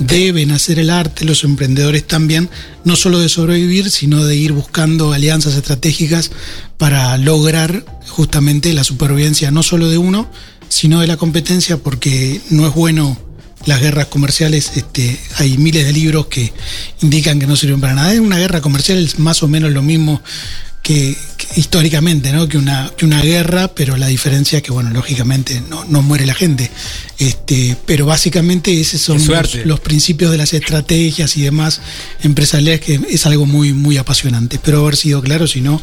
deben 0.00 0.50
hacer 0.50 0.78
el 0.78 0.90
arte, 0.90 1.24
los 1.24 1.44
emprendedores 1.44 2.06
también, 2.06 2.48
no 2.84 2.96
solo 2.96 3.20
de 3.20 3.28
sobrevivir, 3.28 3.90
sino 3.90 4.24
de 4.24 4.36
ir 4.36 4.52
buscando 4.52 5.12
alianzas 5.12 5.54
estratégicas 5.54 6.30
para 6.78 7.16
lograr 7.16 7.84
justamente 8.08 8.72
la 8.72 8.84
supervivencia 8.84 9.50
no 9.50 9.62
solo 9.62 9.88
de 9.88 9.98
uno, 9.98 10.28
sino 10.68 11.00
de 11.00 11.06
la 11.06 11.16
competencia, 11.16 11.76
porque 11.76 12.40
no 12.50 12.66
es 12.66 12.74
bueno 12.74 13.16
las 13.64 13.80
guerras 13.80 14.06
comerciales, 14.06 14.72
este, 14.76 15.18
hay 15.38 15.58
miles 15.58 15.84
de 15.86 15.92
libros 15.92 16.26
que 16.26 16.52
indican 17.02 17.38
que 17.38 17.46
no 17.46 17.56
sirven 17.56 17.80
para 17.80 17.94
nada. 17.94 18.20
Una 18.20 18.38
guerra 18.38 18.60
comercial 18.60 18.98
es 18.98 19.18
más 19.18 19.42
o 19.42 19.48
menos 19.48 19.72
lo 19.72 19.82
mismo 19.82 20.22
que, 20.86 21.16
históricamente, 21.56 22.30
¿no? 22.30 22.48
Que 22.48 22.58
una, 22.58 22.92
que 22.96 23.04
una 23.04 23.20
guerra, 23.20 23.74
pero 23.74 23.96
la 23.96 24.06
diferencia 24.06 24.58
es 24.58 24.62
que, 24.62 24.70
bueno, 24.70 24.90
lógicamente 24.90 25.60
no, 25.68 25.84
no 25.84 26.00
muere 26.00 26.26
la 26.26 26.34
gente. 26.34 26.70
Este, 27.18 27.76
pero 27.86 28.06
básicamente 28.06 28.80
esos 28.80 29.00
son 29.00 29.20
los, 29.64 29.80
principios 29.80 30.30
de 30.30 30.38
las 30.38 30.52
estrategias 30.52 31.36
y 31.36 31.42
demás 31.42 31.80
empresariales, 32.22 32.82
que 32.82 33.00
es 33.10 33.26
algo 33.26 33.46
muy, 33.46 33.72
muy 33.72 33.96
apasionante. 33.96 34.56
Espero 34.56 34.82
haber 34.82 34.94
sido 34.94 35.20
claro, 35.22 35.48
si 35.48 35.60
no, 35.60 35.82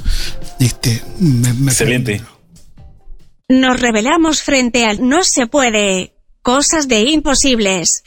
este, 0.61 1.03
me, 1.19 1.49
Excelente. 1.49 2.21
Nos 3.49 3.77
revelamos 3.81 4.41
frente 4.41 4.85
al 4.85 5.05
no 5.05 5.25
se 5.25 5.47
puede. 5.47 6.13
Cosas 6.41 6.87
de 6.87 7.01
imposibles. 7.01 8.03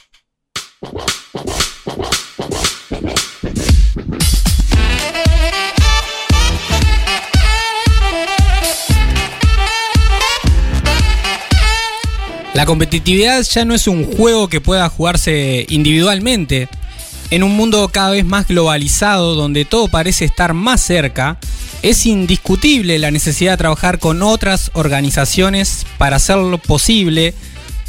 La 12.57 12.65
competitividad 12.65 13.43
ya 13.43 13.67
no 13.67 13.75
es 13.75 13.87
un 13.87 14.07
juego 14.17 14.49
que 14.49 14.63
pueda 14.63 14.89
jugarse 14.89 15.67
individualmente. 15.69 16.71
En 17.31 17.43
un 17.43 17.55
mundo 17.55 17.87
cada 17.89 18.13
vez 18.13 18.25
más 18.25 18.49
globalizado, 18.49 19.35
donde 19.35 19.67
todo 19.67 19.89
parece 19.89 20.25
estar 20.25 20.55
más 20.55 20.81
cerca, 20.81 21.37
es 21.83 22.07
indiscutible 22.07 22.99
la 22.99 23.11
necesidad 23.11 23.51
de 23.53 23.57
trabajar 23.59 23.99
con 23.99 24.23
otras 24.23 24.71
organizaciones 24.73 25.85
para 25.99 26.17
hacerlo 26.17 26.57
posible 26.57 27.35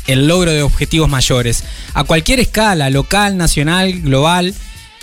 el 0.06 0.28
logro 0.28 0.52
de 0.52 0.64
objetivos 0.64 1.08
mayores. 1.08 1.64
A 1.94 2.04
cualquier 2.04 2.42
escala, 2.42 2.90
local, 2.90 3.38
nacional, 3.38 4.02
global, 4.02 4.54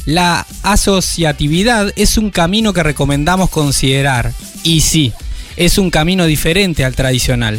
la 0.05 0.47
asociatividad 0.63 1.91
es 1.97 2.19
un 2.19 2.29
camino 2.29 2.75
que 2.75 2.83
recomendamos 2.83 3.49
considerar. 3.49 4.31
Y 4.63 4.83
sí, 4.83 5.15
es 5.57 5.79
un 5.79 5.89
camino 5.91 6.27
diferente 6.27 6.85
al 6.85 6.95
tradicional. 6.95 7.59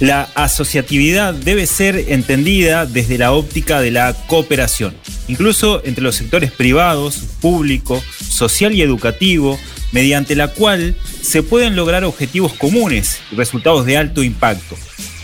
La 0.00 0.30
asociatividad 0.34 1.34
debe 1.34 1.66
ser 1.66 2.06
entendida 2.08 2.86
desde 2.86 3.18
la 3.18 3.32
óptica 3.32 3.82
de 3.82 3.90
la 3.90 4.14
cooperación, 4.28 4.94
incluso 5.28 5.84
entre 5.84 6.02
los 6.02 6.16
sectores 6.16 6.50
privados, 6.50 7.18
público, 7.42 8.02
social 8.26 8.74
y 8.74 8.80
educativo, 8.80 9.60
mediante 9.92 10.34
la 10.36 10.48
cual 10.48 10.96
se 11.20 11.42
pueden 11.42 11.76
lograr 11.76 12.04
objetivos 12.04 12.54
comunes 12.54 13.18
y 13.30 13.36
resultados 13.36 13.84
de 13.84 13.98
alto 13.98 14.22
impacto, 14.22 14.74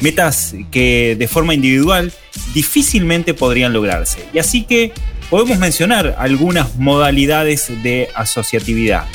metas 0.03 0.55
que 0.71 1.17
de 1.19 1.27
forma 1.27 1.55
individual 1.55 2.13
difícilmente 2.53 3.33
podrían 3.33 3.73
lograrse. 3.73 4.29
Y 4.35 4.41
así 4.41 4.65
que 4.65 4.93
podemos 5.31 5.59
mencionar 5.59 6.17
algunas 6.19 6.77
modalidades 6.77 7.73
de 7.83 8.11
asociatividad. 8.15 9.07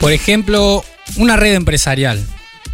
Por 0.00 0.10
ejemplo, 0.10 0.84
una 1.18 1.36
red 1.36 1.54
empresarial 1.54 2.26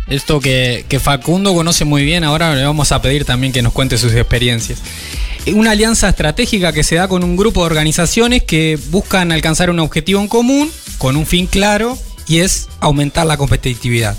esto 0.07 0.41
que, 0.41 0.85
Facundo 1.01 1.55
conoce 1.55 1.85
muy 1.85 2.05
bien, 2.05 2.25
ahora 2.25 2.55
le 2.55 2.65
vamos 2.65 2.93
a 2.93 3.01
pedir 3.01 3.25
también 3.25 3.53
que 3.53 3.63
nos 3.63 3.73
cuente 3.73 3.99
sus 3.99 4.13
experiencias. 4.13 4.81
Una 5.55 5.73
alianza 5.73 6.09
estratégica 6.09 6.73
que 6.73 6.85
se 6.85 6.97
da 6.97 7.09
con 7.09 7.25
un 7.25 7.37
grupo 7.37 7.61
de 7.61 7.67
organizaciones 7.67 8.43
que 8.43 8.79
buscan 8.91 9.33
alcanzar 9.33 9.71
un 9.71 9.81
objetivo 9.81 10.21
en 10.21 10.29
común, 10.29 10.71
con 10.99 11.17
un 11.17 11.27
fin 11.27 11.47
claro, 11.47 11.99
y 12.29 12.39
es 12.39 12.69
aumentar 12.81 13.27
la 13.27 13.37
competitividad. 13.37 14.17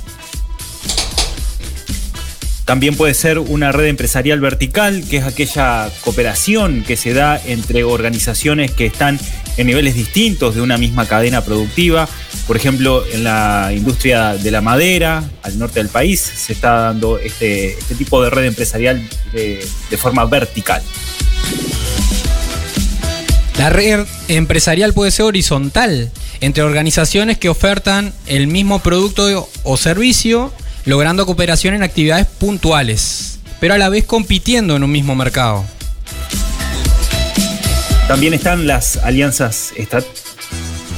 También 2.65 2.95
puede 2.95 3.13
ser 3.13 3.39
una 3.39 3.73
red 3.73 3.87
empresarial 3.87 4.39
vertical, 4.39 5.03
que 5.09 5.17
es 5.17 5.25
aquella 5.25 5.91
cooperación 6.01 6.83
que 6.87 6.95
se 6.95 7.13
da 7.13 7.39
entre 7.45 7.83
organizaciones 7.83 8.71
que 8.71 8.85
están 8.85 9.19
en 9.57 9.67
niveles 9.67 9.95
distintos 9.95 10.55
de 10.55 10.61
una 10.61 10.77
misma 10.77 11.05
cadena 11.05 11.43
productiva. 11.43 12.07
Por 12.47 12.57
ejemplo, 12.57 13.05
en 13.11 13.23
la 13.23 13.71
industria 13.73 14.33
de 14.33 14.51
la 14.51 14.61
madera, 14.61 15.23
al 15.43 15.57
norte 15.57 15.79
del 15.79 15.89
país, 15.89 16.19
se 16.19 16.53
está 16.53 16.71
dando 16.73 17.17
este, 17.17 17.77
este 17.77 17.95
tipo 17.95 18.21
de 18.21 18.29
red 18.29 18.45
empresarial 18.45 19.01
de, 19.31 19.65
de 19.89 19.97
forma 19.97 20.25
vertical. 20.25 20.81
La 23.57 23.69
red 23.69 24.05
empresarial 24.27 24.93
puede 24.93 25.11
ser 25.11 25.25
horizontal, 25.25 26.11
entre 26.41 26.63
organizaciones 26.63 27.37
que 27.37 27.47
ofertan 27.47 28.13
el 28.25 28.47
mismo 28.47 28.79
producto 28.79 29.49
o 29.63 29.77
servicio 29.77 30.51
logrando 30.85 31.25
cooperación 31.25 31.73
en 31.73 31.83
actividades 31.83 32.25
puntuales, 32.25 33.39
pero 33.61 33.73
a 33.73 33.77
la 33.77 33.87
vez 33.87 34.03
compitiendo 34.03 34.75
en 34.75 34.83
un 34.83 34.91
mismo 34.91 35.15
mercado. 35.15 35.63
También 38.07 38.33
están 38.33 38.67
las 38.67 38.97
alianzas 38.97 39.71
estratégicas. 39.77 40.32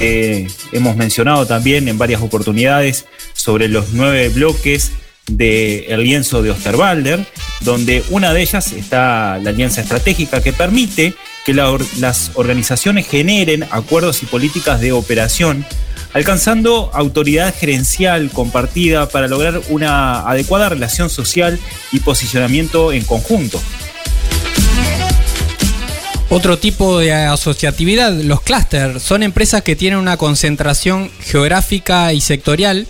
Hemos 0.00 0.96
mencionado 0.96 1.46
también 1.46 1.88
en 1.88 1.98
varias 1.98 2.22
oportunidades 2.22 3.06
sobre 3.32 3.68
los 3.68 3.92
nueve 3.92 4.28
bloques 4.28 4.92
del 5.26 6.02
lienzo 6.02 6.42
de 6.42 6.50
Osterwalder, 6.50 7.24
donde 7.62 8.04
una 8.10 8.32
de 8.32 8.42
ellas 8.42 8.72
está 8.72 9.38
la 9.42 9.50
alianza 9.50 9.80
estratégica 9.80 10.42
que 10.42 10.52
permite 10.52 11.14
que 11.44 11.54
las 11.54 12.30
organizaciones 12.34 13.08
generen 13.08 13.64
acuerdos 13.70 14.22
y 14.22 14.26
políticas 14.26 14.80
de 14.80 14.92
operación 14.92 15.64
alcanzando 16.16 16.90
autoridad 16.94 17.54
gerencial 17.54 18.30
compartida 18.30 19.06
para 19.08 19.28
lograr 19.28 19.60
una 19.68 20.20
adecuada 20.20 20.70
relación 20.70 21.10
social 21.10 21.58
y 21.92 22.00
posicionamiento 22.00 22.90
en 22.92 23.04
conjunto. 23.04 23.60
Otro 26.28 26.58
tipo 26.58 26.98
de 26.98 27.12
asociatividad, 27.12 28.12
los 28.12 28.40
clústeres, 28.40 29.02
son 29.02 29.22
empresas 29.22 29.62
que 29.62 29.76
tienen 29.76 29.98
una 30.00 30.16
concentración 30.16 31.10
geográfica 31.20 32.12
y 32.12 32.20
sectorial, 32.20 32.88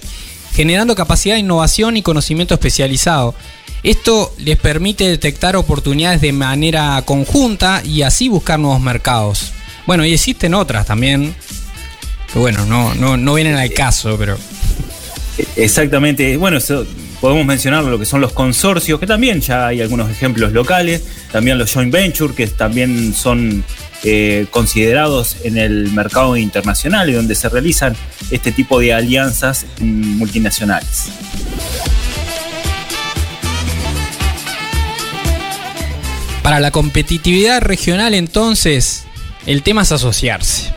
generando 0.54 0.94
capacidad 0.94 1.34
de 1.34 1.40
innovación 1.40 1.98
y 1.98 2.02
conocimiento 2.02 2.54
especializado. 2.54 3.34
Esto 3.82 4.34
les 4.38 4.56
permite 4.56 5.08
detectar 5.08 5.54
oportunidades 5.54 6.22
de 6.22 6.32
manera 6.32 7.00
conjunta 7.04 7.82
y 7.84 8.02
así 8.02 8.28
buscar 8.28 8.58
nuevos 8.58 8.80
mercados. 8.80 9.52
Bueno, 9.86 10.04
y 10.04 10.14
existen 10.14 10.54
otras 10.54 10.86
también, 10.86 11.36
bueno, 12.34 12.64
no, 12.64 12.94
no, 12.94 13.16
no 13.16 13.34
vienen 13.34 13.56
al 13.56 13.72
caso, 13.72 14.16
pero. 14.18 14.36
Exactamente. 15.56 16.36
Bueno, 16.38 16.58
podemos 17.20 17.44
mencionar 17.46 17.84
lo 17.84 17.98
que 17.98 18.06
son 18.06 18.20
los 18.20 18.32
consorcios, 18.32 19.00
que 19.00 19.06
también 19.06 19.40
ya 19.40 19.68
hay 19.68 19.80
algunos 19.80 20.10
ejemplos 20.10 20.52
locales, 20.52 21.02
también 21.32 21.58
los 21.58 21.72
joint 21.72 21.92
venture, 21.92 22.34
que 22.34 22.46
también 22.46 23.14
son 23.14 23.64
eh, 24.04 24.46
considerados 24.50 25.38
en 25.44 25.58
el 25.58 25.90
mercado 25.92 26.36
internacional 26.36 27.08
y 27.10 27.14
donde 27.14 27.34
se 27.34 27.48
realizan 27.48 27.96
este 28.30 28.52
tipo 28.52 28.78
de 28.78 28.92
alianzas 28.92 29.66
multinacionales. 29.80 31.10
Para 36.42 36.60
la 36.60 36.70
competitividad 36.70 37.60
regional 37.62 38.14
entonces, 38.14 39.04
el 39.46 39.64
tema 39.64 39.82
es 39.82 39.90
asociarse. 39.90 40.75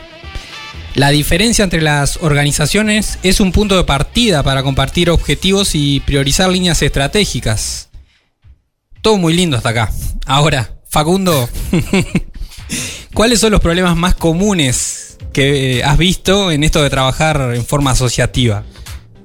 La 0.94 1.10
diferencia 1.10 1.62
entre 1.62 1.82
las 1.82 2.18
organizaciones 2.20 3.18
es 3.22 3.40
un 3.40 3.52
punto 3.52 3.76
de 3.76 3.84
partida 3.84 4.42
para 4.42 4.62
compartir 4.62 5.10
objetivos 5.10 5.74
y 5.74 6.00
priorizar 6.00 6.50
líneas 6.50 6.82
estratégicas. 6.82 7.90
Todo 9.00 9.16
muy 9.16 9.32
lindo 9.32 9.56
hasta 9.56 9.70
acá. 9.70 9.92
Ahora, 10.26 10.74
Facundo, 10.88 11.48
¿cuáles 13.14 13.38
son 13.40 13.52
los 13.52 13.60
problemas 13.60 13.96
más 13.96 14.16
comunes 14.16 15.16
que 15.32 15.78
eh, 15.78 15.84
has 15.84 15.96
visto 15.96 16.50
en 16.50 16.64
esto 16.64 16.82
de 16.82 16.90
trabajar 16.90 17.52
en 17.54 17.64
forma 17.64 17.92
asociativa? 17.92 18.64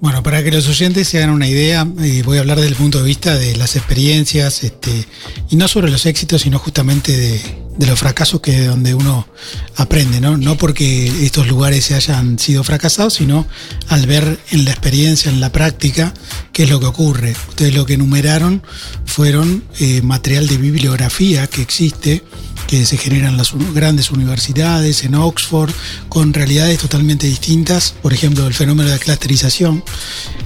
Bueno, 0.01 0.21
para 0.21 0.43
que 0.43 0.51
los 0.51 0.67
oyentes 0.67 1.07
se 1.07 1.17
hagan 1.17 1.31
una 1.31 1.47
idea, 1.47 1.87
eh, 2.01 2.21
voy 2.23 2.37
a 2.37 2.41
hablar 2.41 2.57
desde 2.57 2.69
el 2.69 2.75
punto 2.75 2.99
de 2.99 3.05
vista 3.05 3.35
de 3.35 3.55
las 3.55 3.75
experiencias, 3.75 4.63
este, 4.63 5.07
y 5.49 5.55
no 5.55 5.67
sobre 5.67 5.89
los 5.89 6.05
éxitos, 6.05 6.43
sino 6.43 6.59
justamente 6.59 7.17
de, 7.17 7.41
de 7.77 7.87
los 7.87 7.99
fracasos 7.99 8.41
que 8.41 8.65
donde 8.65 8.93
uno 8.93 9.27
aprende, 9.75 10.21
¿no? 10.21 10.37
No 10.37 10.57
porque 10.57 11.07
estos 11.25 11.47
lugares 11.47 11.85
se 11.85 11.95
hayan 11.95 12.39
sido 12.39 12.63
fracasados, 12.63 13.15
sino 13.15 13.45
al 13.89 14.05
ver 14.07 14.39
en 14.51 14.65
la 14.65 14.71
experiencia, 14.71 15.31
en 15.31 15.41
la 15.41 15.51
práctica, 15.51 16.13
qué 16.53 16.63
es 16.63 16.69
lo 16.69 16.79
que 16.79 16.85
ocurre. 16.85 17.35
Ustedes 17.49 17.75
lo 17.75 17.85
que 17.85 17.95
enumeraron 17.95 18.63
fueron 19.05 19.63
eh, 19.79 20.01
material 20.01 20.47
de 20.47 20.57
bibliografía 20.57 21.47
que 21.47 21.61
existe, 21.61 22.23
que 22.67 22.85
se 22.85 22.97
generan 22.97 23.31
en 23.31 23.37
las 23.37 23.53
grandes 23.73 24.09
universidades, 24.11 25.03
en 25.03 25.15
Oxford, 25.15 25.71
con 26.09 26.33
realidades 26.33 26.79
totalmente 26.79 27.27
distintas, 27.27 27.93
por 28.01 28.13
ejemplo, 28.13 28.47
el 28.47 28.53
fenómeno 28.53 28.89
de 28.89 28.99
clusterización, 28.99 29.83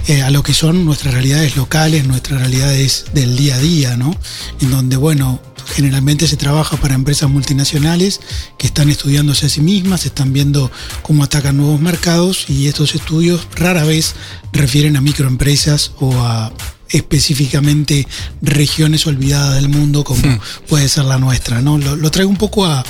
eh, 0.08 0.22
a 0.22 0.30
lo 0.30 0.42
que 0.42 0.54
son 0.54 0.84
nuestras 0.84 1.14
realidades 1.14 1.56
locales, 1.56 2.06
nuestras 2.06 2.40
realidades 2.40 3.06
del 3.14 3.36
día 3.36 3.54
a 3.54 3.58
día, 3.58 3.96
¿no? 3.96 4.14
En 4.60 4.70
donde, 4.70 4.96
bueno, 4.96 5.40
Generalmente 5.66 6.26
se 6.26 6.36
trabaja 6.36 6.76
para 6.76 6.94
empresas 6.94 7.28
multinacionales 7.30 8.20
que 8.58 8.66
están 8.66 8.90
estudiándose 8.90 9.46
a 9.46 9.48
sí 9.48 9.60
mismas, 9.60 10.06
están 10.06 10.32
viendo 10.32 10.70
cómo 11.02 11.24
atacan 11.24 11.56
nuevos 11.56 11.80
mercados 11.80 12.46
y 12.48 12.68
estos 12.68 12.94
estudios 12.94 13.46
rara 13.54 13.84
vez 13.84 14.14
refieren 14.52 14.96
a 14.96 15.00
microempresas 15.00 15.92
o 16.00 16.20
a 16.20 16.52
específicamente 16.90 18.06
regiones 18.42 19.06
olvidadas 19.06 19.54
del 19.54 19.68
mundo 19.68 20.02
como 20.04 20.26
hmm. 20.26 20.40
puede 20.68 20.88
ser 20.88 21.04
la 21.04 21.18
nuestra. 21.18 21.60
¿no? 21.60 21.78
Lo, 21.78 22.10
traigo 22.10 22.30
un 22.30 22.36
poco 22.36 22.66
a, 22.66 22.84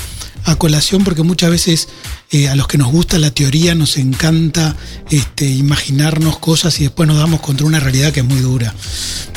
a 0.45 0.57
colación 0.57 1.05
porque 1.05 1.23
muchas 1.23 1.51
veces 1.51 1.89
eh, 2.31 2.49
a 2.49 2.55
los 2.55 2.69
que 2.69 2.79
nos 2.79 2.93
gusta 2.93 3.19
la 3.19 3.31
teoría 3.31 3.75
nos 3.75 3.97
encanta 3.97 4.77
este, 5.11 5.49
imaginarnos 5.49 6.39
cosas 6.39 6.79
y 6.81 6.85
después 6.85 7.09
nos 7.09 7.19
damos 7.19 7.41
contra 7.41 7.67
una 7.67 7.81
realidad 7.81 8.13
que 8.13 8.21
es 8.21 8.27
muy 8.27 8.41
dura. 8.41 8.75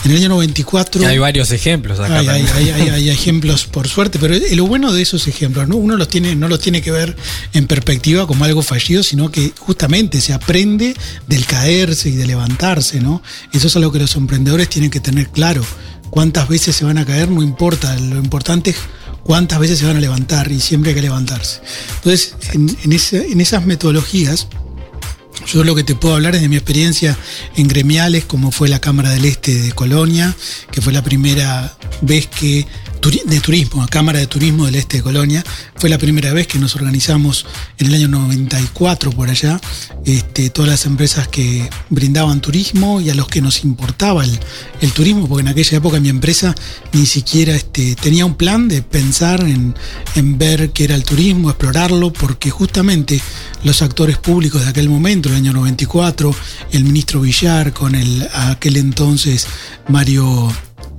En 0.03 0.12
el 0.12 0.17
año 0.17 0.29
94... 0.29 1.07
hay 1.07 1.17
varios 1.17 1.51
ejemplos 1.51 2.00
acá. 2.00 2.19
Hay, 2.19 2.27
hay, 2.27 3.10
ejemplos 3.10 3.65
por 3.65 3.88
suerte, 3.88 4.19
pero 4.19 4.36
lo 4.55 4.67
bueno 4.67 4.91
de 4.91 5.01
esos 5.01 5.27
ejemplos, 5.27 5.67
¿no? 5.67 5.77
uno 5.77 5.95
los 5.98 6.07
tiene, 6.07 6.36
no 6.36 6.48
los 6.48 6.60
tiene 6.60 6.81
que 6.81 6.91
ver 6.91 7.15
en 7.53 7.67
perspectiva 7.67 8.27
como 8.27 8.45
algo 8.45 8.62
fallido, 8.62 9.01
sino 9.01 9.31
que 9.31 9.53
justamente 9.57 10.22
se 10.22 10.33
aprende 10.33 10.95
del 11.27 11.45
caerse 11.45 12.10
y 12.10 12.15
de 12.15 12.27
levantarse. 12.27 13.00
¿no? 13.00 13.24
Eso 13.53 13.67
es 13.67 13.75
algo 13.75 13.91
que 13.91 14.00
los 14.00 14.15
emprendedores 14.15 14.69
tienen 14.69 14.91
que 14.91 15.00
tener 15.00 15.29
claro. 15.29 15.65
Cuántas 16.10 16.48
veces 16.48 16.75
se 16.75 16.86
van 16.86 17.00
a 17.00 17.05
caer, 17.05 17.29
no 17.29 17.41
importa, 17.41 17.98
lo 17.98 18.17
importante 18.17 18.69
es 18.69 18.77
cuántas 19.23 19.59
veces 19.59 19.79
se 19.79 19.85
van 19.85 19.97
a 19.97 19.99
levantar 19.99 20.51
y 20.51 20.59
siempre 20.59 20.89
hay 20.91 20.95
que 20.95 21.01
levantarse. 21.01 21.62
Entonces, 21.95 22.36
en, 22.53 23.41
esas 23.41 23.65
metodologías, 23.65 24.47
yo 25.51 25.63
lo 25.63 25.75
que 25.75 25.83
te 25.83 25.95
puedo 25.95 26.15
hablar 26.15 26.36
es 26.36 26.41
de 26.41 26.49
mi 26.49 26.55
experiencia 26.55 27.17
en 27.55 27.67
gremiales, 27.67 28.25
como 28.25 28.51
fue 28.51 28.69
la 28.69 28.79
Cámara 28.79 29.09
del 29.09 29.25
Este 29.25 29.55
de 29.55 29.71
Colonia, 29.71 30.36
que 30.71 30.81
fue 30.81 30.93
la 30.93 31.03
primera 31.03 31.75
vez 32.01 32.27
que 32.27 32.67
de 33.03 33.41
turismo, 33.41 33.81
la 33.81 33.87
Cámara 33.87 34.19
de 34.19 34.27
Turismo 34.27 34.65
del 34.65 34.75
Este 34.75 34.97
de 34.97 35.03
Colonia. 35.03 35.43
Fue 35.75 35.89
la 35.89 35.97
primera 35.97 36.31
vez 36.31 36.47
que 36.47 36.57
nos 36.57 36.77
organizamos 36.77 37.45
en 37.77 37.87
el 37.87 37.95
año 37.95 38.07
94 38.07 39.11
por 39.11 39.29
allá, 39.29 39.59
este, 40.05 40.49
todas 40.49 40.71
las 40.71 40.85
empresas 40.85 41.27
que 41.27 41.69
brindaban 41.89 42.39
turismo 42.39 43.01
y 43.01 43.09
a 43.09 43.13
los 43.13 43.27
que 43.27 43.41
nos 43.41 43.65
importaba 43.65 44.23
el, 44.23 44.39
turismo, 44.93 45.27
porque 45.27 45.41
en 45.41 45.49
aquella 45.49 45.79
época 45.79 45.99
mi 45.99 46.07
empresa 46.07 46.55
ni 46.93 47.05
siquiera 47.05 47.53
este, 47.53 47.95
tenía 47.95 48.25
un 48.25 48.35
plan 48.35 48.69
de 48.69 48.81
pensar 48.81 49.41
en, 49.41 49.75
en 50.15 50.37
ver 50.37 50.71
qué 50.71 50.85
era 50.85 50.95
el 50.95 51.03
turismo, 51.03 51.49
explorarlo, 51.49 52.13
porque 52.13 52.51
justamente 52.51 53.19
los 53.65 53.81
actores 53.81 54.17
públicos 54.17 54.61
de 54.61 54.69
aquel 54.69 54.87
momento, 54.87 55.27
el 55.27 55.35
año 55.35 55.51
94, 55.51 56.33
el 56.71 56.85
ministro 56.85 57.19
Villar 57.19 57.73
con 57.73 57.95
el 57.95 58.29
aquel 58.33 58.77
entonces 58.77 59.45
Mario 59.89 60.53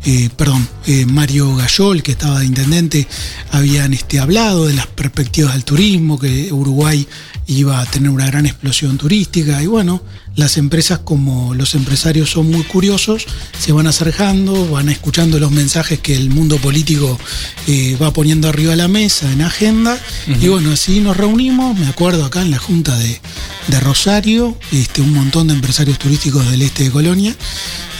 eh, 0.04 0.28
perdón, 0.36 0.68
eh, 0.86 1.06
Mario 1.06 1.56
Gayol, 1.56 2.02
que 2.02 2.12
estaba 2.12 2.40
de 2.40 2.46
intendente, 2.46 3.08
habían 3.52 3.94
este, 3.94 4.20
hablado 4.20 4.66
de 4.66 4.74
las 4.74 4.86
perspectivas 4.86 5.54
del 5.54 5.64
turismo, 5.64 6.18
que 6.18 6.52
Uruguay 6.52 7.06
iba 7.46 7.80
a 7.80 7.86
tener 7.86 8.10
una 8.10 8.26
gran 8.26 8.46
explosión 8.46 8.98
turística 8.98 9.62
y 9.62 9.66
bueno, 9.66 10.02
las 10.36 10.56
empresas 10.56 11.00
como 11.00 11.54
los 11.54 11.74
empresarios 11.74 12.30
son 12.30 12.50
muy 12.50 12.62
curiosos, 12.64 13.26
se 13.58 13.72
van 13.72 13.86
acercando, 13.86 14.68
van 14.70 14.88
escuchando 14.88 15.38
los 15.38 15.50
mensajes 15.50 16.00
que 16.00 16.14
el 16.14 16.30
mundo 16.30 16.58
político 16.58 17.18
eh, 17.66 17.96
va 18.02 18.12
poniendo 18.12 18.48
arriba 18.48 18.72
de 18.72 18.76
la 18.76 18.88
mesa 18.88 19.30
en 19.30 19.42
agenda 19.42 19.98
y 20.26 20.48
bueno, 20.48 20.72
así 20.72 21.00
nos 21.00 21.16
reunimos, 21.16 21.78
me 21.78 21.86
acuerdo 21.86 22.24
acá 22.24 22.42
en 22.42 22.50
la 22.50 22.58
Junta 22.58 22.96
de, 22.98 23.20
de 23.68 23.80
Rosario, 23.80 24.56
este, 24.72 25.02
un 25.02 25.12
montón 25.12 25.48
de 25.48 25.54
empresarios 25.54 25.98
turísticos 25.98 26.50
del 26.50 26.62
este 26.62 26.84
de 26.84 26.90
Colonia 26.90 27.36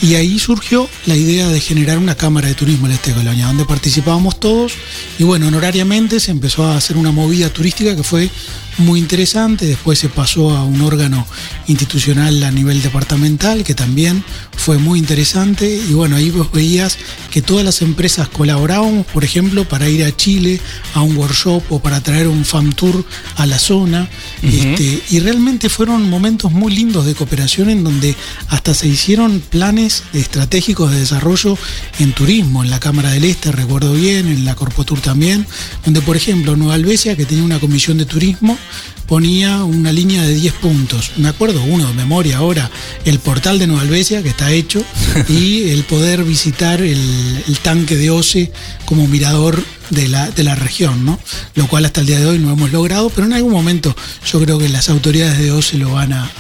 y 0.03 0.17
ahí 0.17 0.39
surgió 0.39 0.89
la 1.07 1.17
idea 1.17 1.49
de 1.49 1.61
generar 1.61 1.99
una 1.99 2.15
Cámara 2.15 2.49
de 2.49 2.55
Turismo 2.55 2.87
del 2.87 2.97
Este 2.97 3.11
de 3.11 3.17
Colonia, 3.17 3.47
donde 3.47 3.65
participábamos 3.65 4.41
todos 4.41 4.73
y 5.19 5.25
bueno, 5.25 5.49
honorariamente 5.49 6.21
se 6.21 6.31
empezó 6.31 6.65
a 6.65 6.77
hacer 6.77 6.97
una 6.97 7.13
movida 7.13 7.49
turística 7.49 7.95
que 7.95 8.03
fue 8.03 8.31
muy 8.79 8.99
interesante, 8.99 9.67
después 9.67 9.99
se 9.99 10.09
pasó 10.09 10.51
a 10.51 10.65
un 10.65 10.81
órgano 10.81 11.27
institucional 11.67 12.43
a 12.43 12.51
nivel 12.51 12.83
departamental 12.83 13.65
que 13.65 13.75
también 13.75 14.25
fue 14.57 14.79
muy 14.79 14.99
interesante. 14.99 15.81
Y 15.89 15.93
bueno, 15.93 16.17
ahí 16.17 16.31
vos 16.31 16.51
veías 16.53 16.99
que 17.31 17.43
todas 17.43 17.65
las 17.65 17.83
empresas 17.83 18.29
colaborábamos, 18.29 19.07
por 19.07 19.25
ejemplo, 19.25 19.69
para 19.69 19.89
ir 19.89 20.05
a 20.05 20.15
Chile 20.17 20.61
a 20.95 21.03
un 21.03 21.17
workshop 21.17 21.63
o 21.71 21.81
para 21.81 22.01
traer 22.01 22.29
un 22.29 22.45
fan 22.45 22.73
tour 22.73 23.05
a 23.37 23.47
la 23.47 23.59
zona. 23.59 24.09
Este, 24.43 25.03
y 25.11 25.21
realmente 25.21 25.69
fueron 25.69 26.09
momentos 26.09 26.53
muy 26.53 26.75
lindos 26.75 27.07
de 27.07 27.15
cooperación 27.15 27.71
en 27.71 27.85
donde 27.85 28.15
hasta 28.49 28.75
se 28.75 28.89
hicieron 28.89 29.41
planes 29.41 30.03
estratégicos 30.13 30.91
de 30.91 31.01
desarrollo 31.01 31.57
en 31.99 32.13
turismo, 32.13 32.63
en 32.63 32.71
la 32.71 32.81
Cámara 32.81 33.11
del 33.11 33.25
Este, 33.25 33.53
recuerdo 33.53 33.93
bien, 33.95 34.29
en 34.29 34.45
la 34.45 34.55
Corpotur 34.55 35.01
también, 35.01 35.47
donde 35.85 36.01
por 36.01 36.17
ejemplo 36.17 36.57
Nueva 36.57 36.75
Albesia, 36.75 37.17
que 37.17 37.25
tenía 37.25 37.45
una 37.45 37.59
comisión 37.59 37.99
de 37.99 38.07
turismo, 38.07 38.59
ponía 39.07 39.65
una 39.65 39.93
línea 39.93 40.23
de 40.23 40.35
10 40.35 40.55
puntos. 40.55 41.13
Me 41.17 41.29
acuerdo 41.29 41.63
uno 41.63 41.87
de 41.87 41.95
memoria 41.95 42.39
ahora, 42.39 42.71
el 43.05 43.19
portal 43.19 43.59
de 43.59 43.67
Nueva 43.67 43.83
Albesia, 43.83 44.23
que 44.23 44.31
está 44.31 44.51
hecho, 44.53 44.83
y 45.29 45.71
el 45.71 45.85
poder 45.85 46.25
visitar 46.25 46.81
el, 46.81 47.43
el 47.47 47.59
tanque 47.61 47.97
de 47.97 48.11
OCE 48.11 48.53
como 48.85 49.07
mirador 49.07 49.63
de 49.91 50.09
la, 50.09 50.31
de 50.31 50.45
la 50.45 50.55
región, 50.55 51.05
¿no? 51.05 51.19
Lo 51.55 51.67
cual 51.69 51.85
hasta 51.85 52.01
el 52.01 52.07
día 52.07 52.19
de 52.19 52.27
hoy 52.27 52.39
no 52.39 52.53
hemos 52.53 52.73
logrado, 52.73 53.11
pero 53.11 53.27
en 53.27 53.33
algún 53.33 53.53
momento 53.53 53.95
yo 54.31 54.41
creo 54.41 54.59
que 54.59 54.69
las 54.69 54.89
autoridades 54.89 55.39
de 55.39 55.53
OCE 55.53 55.79
lo 55.79 55.93
van 55.93 56.13
a, 56.13 56.31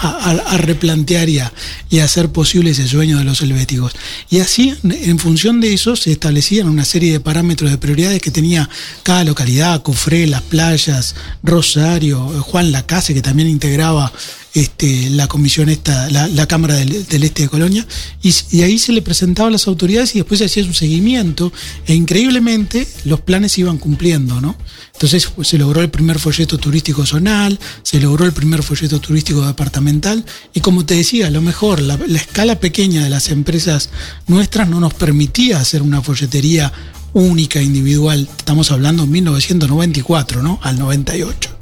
replantear 0.58 1.28
y 1.28 1.38
a, 1.38 1.52
y 1.90 1.98
a, 1.98 2.04
hacer 2.04 2.30
posible 2.30 2.70
ese 2.70 2.86
sueño 2.88 3.18
de 3.18 3.24
los 3.24 3.40
helvéticos. 3.40 3.92
Y 4.30 4.40
así, 4.40 4.74
en 4.82 5.18
función 5.18 5.60
de 5.60 5.72
eso, 5.72 5.96
se 5.96 6.12
establecían 6.12 6.68
una 6.68 6.84
serie 6.84 7.12
de 7.12 7.20
parámetros 7.20 7.70
de 7.70 7.78
prioridades 7.78 8.20
que 8.20 8.30
tenía 8.30 8.68
cada 9.02 9.24
localidad, 9.24 9.82
Cufré, 9.82 10.26
Las 10.26 10.42
Playas, 10.42 11.14
Rosario, 11.42 12.20
Juan 12.42 12.72
Lacase, 12.72 13.14
que 13.14 13.22
también 13.22 13.48
integraba 13.48 14.12
este, 14.54 15.10
la 15.10 15.26
comisión 15.26 15.68
esta, 15.68 16.08
la, 16.10 16.46
Cámara 16.46 16.76
del, 16.76 16.92
Este 16.92 17.42
de 17.42 17.48
Colonia, 17.48 17.86
y, 18.22 18.62
ahí 18.62 18.78
se 18.78 18.92
le 18.92 19.02
presentaba 19.02 19.48
a 19.48 19.50
las 19.50 19.66
autoridades 19.66 20.14
y 20.14 20.20
después 20.20 20.38
se 20.38 20.46
hacía 20.46 20.64
su 20.64 20.72
seguimiento, 20.72 21.52
e 21.86 21.94
increíblemente 21.94 22.86
los 23.04 23.20
planes 23.20 23.52
se 23.52 23.62
iban 23.62 23.78
cumpliendo, 23.78 24.40
¿no? 24.40 24.56
Entonces 24.92 25.26
pues, 25.26 25.48
se 25.48 25.58
logró 25.58 25.80
el 25.80 25.90
primer 25.90 26.20
folleto 26.20 26.56
turístico 26.56 27.04
zonal, 27.04 27.58
se 27.82 27.98
logró 27.98 28.24
el 28.24 28.32
primer 28.32 28.62
folleto 28.62 29.00
turístico 29.00 29.44
departamental, 29.44 30.24
y 30.54 30.60
como 30.60 30.86
te 30.86 30.94
decía, 30.94 31.26
a 31.26 31.30
lo 31.30 31.42
mejor 31.42 31.82
la, 31.82 31.98
la 32.06 32.18
escala 32.18 32.60
pequeña 32.60 33.02
de 33.02 33.10
las 33.10 33.30
empresas 33.30 33.90
nuestras 34.28 34.68
no 34.68 34.78
nos 34.78 34.94
permitía 34.94 35.58
hacer 35.58 35.82
una 35.82 36.00
folletería 36.00 36.72
única, 37.12 37.62
individual. 37.62 38.28
Estamos 38.36 38.70
hablando 38.70 39.04
en 39.04 39.10
1994, 39.10 40.42
¿no? 40.42 40.60
Al 40.62 40.78
98. 40.78 41.53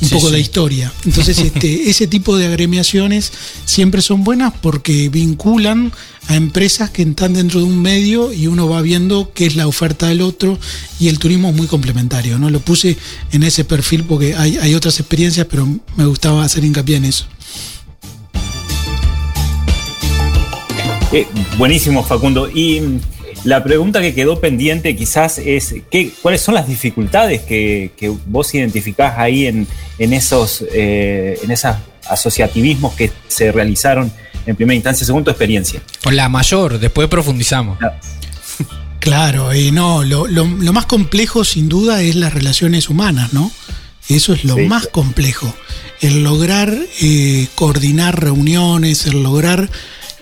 Un 0.00 0.08
poco 0.08 0.30
de 0.30 0.40
historia. 0.40 0.92
Entonces, 1.04 1.38
este, 1.44 1.90
ese 1.90 2.06
tipo 2.06 2.36
de 2.36 2.46
agremiaciones 2.46 3.32
siempre 3.64 4.02
son 4.02 4.24
buenas 4.24 4.52
porque 4.60 5.08
vinculan 5.08 5.92
a 6.28 6.36
empresas 6.36 6.90
que 6.90 7.02
están 7.02 7.32
dentro 7.34 7.60
de 7.60 7.66
un 7.66 7.80
medio 7.80 8.32
y 8.32 8.46
uno 8.46 8.68
va 8.68 8.82
viendo 8.82 9.32
qué 9.32 9.46
es 9.46 9.56
la 9.56 9.66
oferta 9.66 10.08
del 10.08 10.20
otro 10.20 10.58
y 11.00 11.08
el 11.08 11.18
turismo 11.18 11.48
es 11.48 11.56
muy 11.56 11.66
complementario. 11.66 12.38
¿no? 12.38 12.50
Lo 12.50 12.60
puse 12.60 12.96
en 13.32 13.42
ese 13.42 13.64
perfil 13.64 14.04
porque 14.04 14.34
hay, 14.34 14.58
hay 14.58 14.74
otras 14.74 15.00
experiencias, 15.00 15.46
pero 15.50 15.66
me 15.96 16.06
gustaba 16.06 16.44
hacer 16.44 16.64
hincapié 16.64 16.96
en 16.96 17.06
eso. 17.06 17.26
Eh, 21.12 21.26
buenísimo, 21.56 22.04
Facundo. 22.04 22.50
Y 22.50 22.82
la 23.44 23.62
pregunta 23.62 24.00
que 24.00 24.14
quedó 24.14 24.40
pendiente 24.40 24.96
quizás 24.96 25.38
es 25.38 25.74
¿qué, 25.90 26.10
cuáles 26.22 26.40
son 26.40 26.54
las 26.54 26.66
dificultades 26.66 27.42
que, 27.42 27.92
que 27.96 28.08
vos 28.26 28.54
identificás 28.54 29.18
ahí 29.18 29.46
en, 29.46 29.66
en 29.98 30.12
esos 30.12 30.64
eh, 30.72 31.38
en 31.42 31.50
esos 31.50 31.76
asociativismos 32.08 32.94
que 32.94 33.10
se 33.28 33.52
realizaron 33.52 34.10
en 34.46 34.56
primera 34.56 34.74
instancia, 34.74 35.06
según 35.06 35.24
tu 35.24 35.30
experiencia. 35.30 35.82
Con 36.02 36.16
la 36.16 36.28
mayor, 36.30 36.78
después 36.78 37.06
profundizamos. 37.08 37.78
Claro, 38.98 39.54
y 39.54 39.70
no, 39.70 40.02
lo, 40.04 40.26
lo, 40.26 40.46
lo, 40.46 40.72
más 40.72 40.86
complejo 40.86 41.44
sin 41.44 41.68
duda 41.68 42.00
es 42.02 42.16
las 42.16 42.32
relaciones 42.32 42.88
humanas, 42.88 43.34
¿no? 43.34 43.50
Eso 44.08 44.32
es 44.32 44.44
lo 44.44 44.54
sí. 44.56 44.62
más 44.62 44.86
complejo. 44.86 45.54
El 46.00 46.24
lograr 46.24 46.74
eh, 47.02 47.46
coordinar 47.54 48.18
reuniones, 48.22 49.06
el 49.06 49.22
lograr 49.22 49.68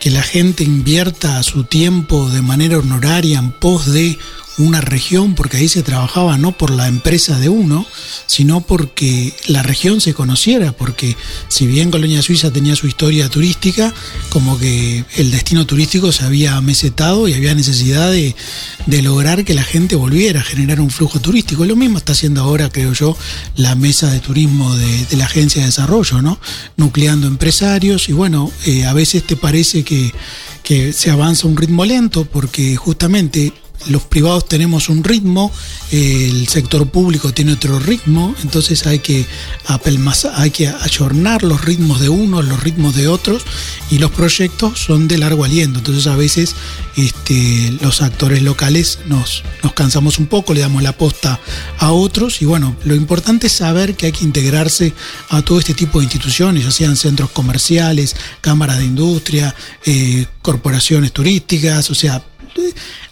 que 0.01 0.11
la 0.11 0.23
gente 0.23 0.65
invierta 0.65 1.43
su 1.43 1.65
tiempo 1.65 2.29
de 2.31 2.43
manera 2.43 2.79
honoraria 2.79 3.39
en 3.39 3.53
pos 3.53 3.93
de 3.93 4.19
una 4.59 4.81
región, 4.81 5.35
porque 5.35 5.59
ahí 5.59 5.69
se 5.69 5.83
trabajaba 5.83 6.39
no 6.39 6.53
por 6.53 6.71
la 6.71 6.89
empresa 6.89 7.39
de 7.39 7.49
uno, 7.49 7.87
sino 8.27 8.61
porque 8.61 9.35
la 9.47 9.63
región 9.63 10.01
se 10.01 10.15
conociera, 10.15 10.73
porque 10.73 11.17
si 11.49 11.67
bien 11.67 11.91
Colonia 11.91 12.23
Suiza 12.23 12.51
tenía 12.51 12.77
su 12.77 12.87
historia 12.87 13.29
turística, 13.29 13.93
como 14.31 14.59
que 14.59 15.05
el 15.17 15.31
destino 15.31 15.67
turístico 15.67 16.13
se 16.13 16.25
había 16.25 16.61
mesetado 16.61 17.29
y 17.29 17.35
había 17.35 17.55
necesidad 17.55 18.11
de, 18.11 18.35
de 18.87 19.03
lograr 19.03 19.45
que 19.45 19.55
la 19.55 19.63
gente 19.63 19.97
volviera 19.97 20.41
a 20.41 20.45
generar 20.45 20.81
un 20.81 20.91
flujo 20.91 21.21
turístico. 21.21 21.65
Lo 21.65 21.77
mismo 21.77 21.99
está 21.99 22.13
haciendo 22.13 22.43
ahora, 22.43 22.71
creo 22.71 22.93
yo, 22.93 23.17
la 23.57 23.75
mesa 23.75 24.11
de 24.11 24.21
turismo 24.21 24.75
de, 24.77 25.07
la 25.17 25.25
Agencia 25.25 25.63
de 25.63 25.67
Desarrollo, 25.67 26.23
¿no? 26.23 26.39
Nucleando 26.77 27.27
empresarios 27.27 28.09
y 28.09 28.13
bueno, 28.13 28.51
eh, 28.65 28.85
a 28.85 28.93
veces 28.93 29.25
te 29.25 29.37
parece 29.37 29.83
que, 29.83 30.13
que 30.63 30.93
se 30.93 31.11
avanza 31.11 31.47
a 31.47 31.51
un 31.51 31.57
ritmo 31.57 31.85
lento 31.85 32.25
porque 32.25 32.77
justamente 32.77 33.53
los 33.89 34.03
privados 34.03 34.49
tenemos 34.49 34.89
un 34.89 35.05
ritmo, 35.05 35.53
el 35.93 36.49
sector 36.49 36.89
público 36.89 37.33
tiene 37.33 37.53
otro 37.53 37.79
ritmo, 37.79 38.35
entonces 38.43 38.87
hay 38.87 38.99
que, 38.99 39.27
hay 40.35 40.51
que 40.51 40.69
ayornar 40.69 41.43
los 41.43 41.65
ritmos 41.65 42.01
de 42.01 42.09
unos, 42.09 42.45
los 42.47 42.63
ritmos 42.63 42.97
de 42.97 43.09
otros, 43.09 43.45
y 43.91 43.99
los 43.99 44.11
proyectos 44.11 44.79
son 44.79 45.07
de 45.09 45.19
largo 45.19 45.45
aliento. 45.45 45.79
Entonces 45.79 46.07
a 46.07 46.17
veces 46.17 46.55
este, 46.97 47.77
los 47.81 48.03
actores 48.03 48.43
locales 48.43 48.99
nos, 49.07 49.45
nos 49.63 49.73
cansamos 49.73 50.19
un 50.19 50.27
poco, 50.27 50.55
le 50.55 50.61
damos 50.61 50.83
la 50.83 50.93
posta 50.93 51.39
a 51.79 51.93
otros, 51.93 52.43
y 52.43 52.45
bueno, 52.45 52.77
lo 52.85 52.95
importante 52.95 53.47
es 53.47 53.53
saber 53.53 53.95
que 53.95 54.07
hay 54.07 54.13
que 54.13 54.25
integrarse 54.25 54.93
a 55.29 55.43
todo 55.43 55.59
este 55.59 55.75
tipo 55.75 55.99
de 55.99 56.05
instituciones, 56.05 56.65
ya 56.65 56.71
sean 56.71 56.97
centros 56.97 57.31
comerciales, 57.31 58.17
cámaras 58.41 58.79
de 58.79 58.85
industria, 58.85 59.55
eh, 59.85 60.27
corporaciones 60.43 61.13
turísticas, 61.13 61.91
o 61.91 61.95
sea, 61.95 62.23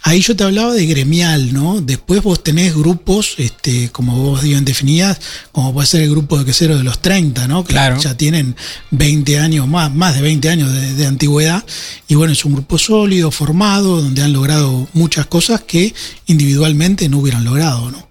ahí 0.05 0.21
yo 0.21 0.37
te 0.37 0.45
hablaba 0.45 0.75
de 0.75 0.87
gremial, 0.87 1.53
¿no? 1.55 1.81
Después 1.81 2.23
vos 2.23 2.45
tenés 2.45 2.75
grupos, 2.75 3.35
este, 3.38 3.88
como 3.90 4.17
vos 4.17 4.43
bien 4.43 4.64
definías, 4.64 5.19
como 5.51 5.73
puede 5.73 5.87
ser 5.87 6.03
el 6.03 6.11
grupo 6.11 6.38
de 6.38 6.45
queseros 6.45 6.77
de 6.77 6.85
los 6.85 7.01
30, 7.01 7.49
¿no? 7.49 7.64
Que 7.64 7.73
claro. 7.73 7.99
ya 7.99 8.14
tienen 8.14 8.55
20 8.90 9.38
años, 9.38 9.67
más, 9.67 9.93
más 9.93 10.14
de 10.14 10.21
20 10.21 10.49
años 10.51 10.73
de, 10.73 10.95
de, 10.95 11.07
antigüedad. 11.07 11.64
Y 12.07 12.17
bueno, 12.17 12.35
es 12.35 12.45
un 12.45 12.53
grupo 12.53 12.79
sólido, 12.79 13.31
formado, 13.31 14.03
donde 14.03 14.23
han 14.23 14.35
logrado 14.35 14.87
muchas 14.93 15.27
cosas 15.27 15.62
que 15.62 15.95
individualmente 16.27 17.09
no 17.09 17.19
hubieran 17.19 17.45
logrado, 17.45 17.90
¿no? 17.90 18.05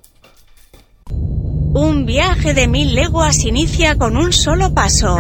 Un 1.75 2.05
viaje 2.05 2.53
de 2.53 2.67
mil 2.67 2.93
leguas 2.93 3.43
inicia 3.45 3.97
con 3.97 4.15
un 4.15 4.31
solo 4.31 4.75
paso. 4.75 5.17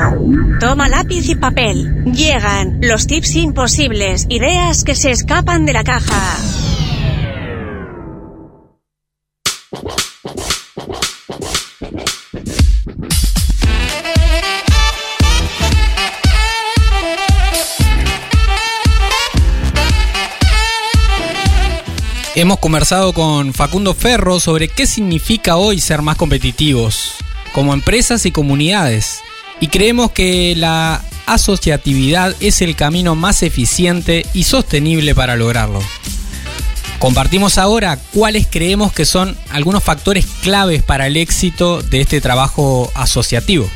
Toma 0.59 0.87
lápiz 0.87 1.27
y 1.27 1.33
papel. 1.33 2.05
Llegan 2.05 2.77
los 2.79 3.07
tips 3.07 3.35
imposibles, 3.37 4.27
ideas 4.29 4.83
que 4.83 4.93
se 4.93 5.09
escapan 5.09 5.65
de 5.65 5.73
la 5.73 5.83
caja. 5.83 6.72
Hemos 22.43 22.59
conversado 22.59 23.13
con 23.13 23.53
Facundo 23.53 23.93
Ferro 23.93 24.37
sobre 24.37 24.67
qué 24.67 24.85
significa 24.85 25.55
hoy 25.55 25.79
ser 25.79 26.01
más 26.01 26.17
competitivos, 26.17 27.13
como 27.53 27.73
empresas 27.73 28.25
y 28.25 28.33
comunidades, 28.33 29.21
y 29.61 29.69
creemos 29.69 30.11
que 30.11 30.53
la 30.57 31.01
asociatividad 31.25 32.35
es 32.41 32.61
el 32.61 32.75
camino 32.75 33.15
más 33.15 33.43
eficiente 33.43 34.25
y 34.33 34.43
sostenible 34.43 35.15
para 35.15 35.37
lograrlo. 35.37 35.79
Compartimos 36.99 37.57
ahora 37.57 37.97
cuáles 38.11 38.45
creemos 38.45 38.91
que 38.91 39.05
son 39.05 39.37
algunos 39.49 39.81
factores 39.81 40.25
claves 40.41 40.83
para 40.83 41.07
el 41.07 41.15
éxito 41.15 41.81
de 41.81 42.01
este 42.01 42.19
trabajo 42.19 42.91
asociativo. 42.93 43.69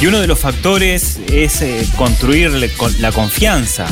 Y 0.00 0.06
uno 0.06 0.20
de 0.20 0.26
los 0.26 0.38
factores 0.38 1.18
es 1.32 1.62
eh, 1.62 1.86
construir 1.96 2.50
la 3.00 3.12
confianza. 3.12 3.86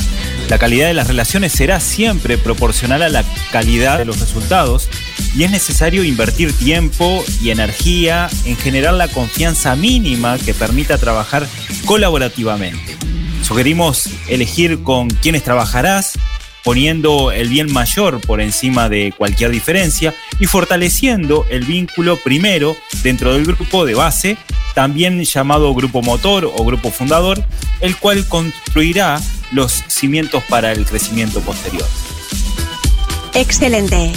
La 0.51 0.59
calidad 0.59 0.87
de 0.89 0.95
las 0.95 1.09
relaciones 1.09 1.53
será 1.53 1.81
siempre 1.81 2.37
proporcional 2.37 3.03
a 3.03 3.09
la 3.09 3.25
calidad 3.51 3.97
de 3.97 4.05
los 4.05 4.21
resultados 4.21 4.91
y 5.35 5.45
es 5.45 5.51
necesario 5.51 6.05
invertir 6.05 6.53
tiempo 6.53 7.25
y 7.41 7.51
energía 7.51 8.29
en 8.45 8.57
generar 8.57 8.95
la 8.95 9.09
confianza 9.09 9.75
mínima 9.77 10.37
que 10.37 10.53
permita 10.53 10.99
trabajar 10.99 11.47
colaborativamente. 11.87 12.97
Sugerimos 13.43 14.11
elegir 14.29 14.83
con 14.83 15.09
quienes 15.09 15.43
trabajarás, 15.43 16.19
poniendo 16.65 17.31
el 17.31 17.49
bien 17.49 17.73
mayor 17.73 18.21
por 18.21 18.41
encima 18.41 18.89
de 18.89 19.13
cualquier 19.17 19.51
diferencia 19.51 20.15
y 20.41 20.47
fortaleciendo 20.47 21.47
el 21.51 21.65
vínculo 21.65 22.17
primero 22.17 22.77
dentro 23.03 23.35
del 23.35 23.45
grupo 23.45 23.85
de 23.85 23.95
base, 23.95 24.39
también 24.75 25.23
llamado 25.23 25.73
grupo 25.75 26.03
motor 26.03 26.51
o 26.53 26.65
grupo 26.65 26.91
fundador, 26.91 27.45
el 27.81 27.97
cual 27.97 28.27
construirá 28.27 29.21
los 29.53 29.85
cimientos 29.89 30.43
para 30.49 30.73
el 30.73 30.85
crecimiento 30.87 31.41
posterior. 31.41 31.87
Excelente. 33.35 34.13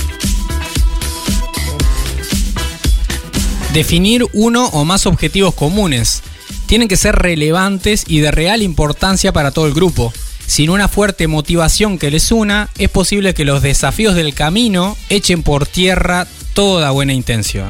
Definir 3.73 4.25
uno 4.33 4.67
o 4.67 4.86
más 4.86 5.05
objetivos 5.05 5.53
comunes. 5.53 6.23
Tienen 6.65 6.88
que 6.88 6.97
ser 6.97 7.15
relevantes 7.15 8.05
y 8.07 8.19
de 8.21 8.31
real 8.31 8.62
importancia 8.62 9.31
para 9.31 9.51
todo 9.51 9.67
el 9.67 9.73
grupo. 9.73 10.13
Sin 10.47 10.69
una 10.69 10.88
fuerte 10.88 11.27
motivación 11.27 11.99
que 11.99 12.10
les 12.10 12.31
una, 12.31 12.69
es 12.77 12.89
posible 12.89 13.33
que 13.33 13.43
los 13.45 13.62
desafíos 13.62 14.15
del 14.15 14.33
camino 14.33 14.97
echen 15.10 15.43
por 15.43 15.67
tierra 15.67 16.25
toda 16.53 16.89
buena 16.91 17.13
intención. 17.13 17.69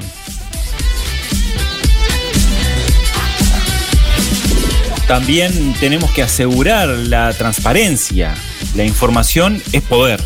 También 5.07 5.73
tenemos 5.79 6.11
que 6.11 6.21
asegurar 6.21 6.89
la 6.89 7.33
transparencia. 7.33 8.35
La 8.75 8.83
información 8.83 9.61
es 9.71 9.81
poder. 9.81 10.23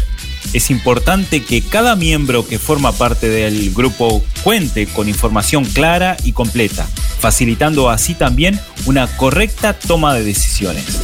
Es 0.54 0.70
importante 0.70 1.44
que 1.44 1.62
cada 1.62 1.96
miembro 1.96 2.46
que 2.46 2.60
forma 2.60 2.92
parte 2.92 3.30
del 3.30 3.74
grupo 3.74 4.22
cuente 4.44 4.88
con 4.88 5.08
información 5.08 5.64
clara 5.64 6.18
y 6.26 6.34
completa, 6.34 6.86
facilitando 7.20 7.90
así 7.90 8.14
también 8.14 8.60
una 8.86 9.08
correcta 9.16 9.74
toma 9.74 10.14
de 10.16 10.26
decisiones. 10.26 11.00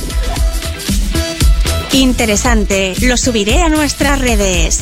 Interesante, 1.98 2.94
lo 3.02 3.18
subiré 3.18 3.64
a 3.64 3.70
nuestras 3.70 4.22
redes. 4.22 4.82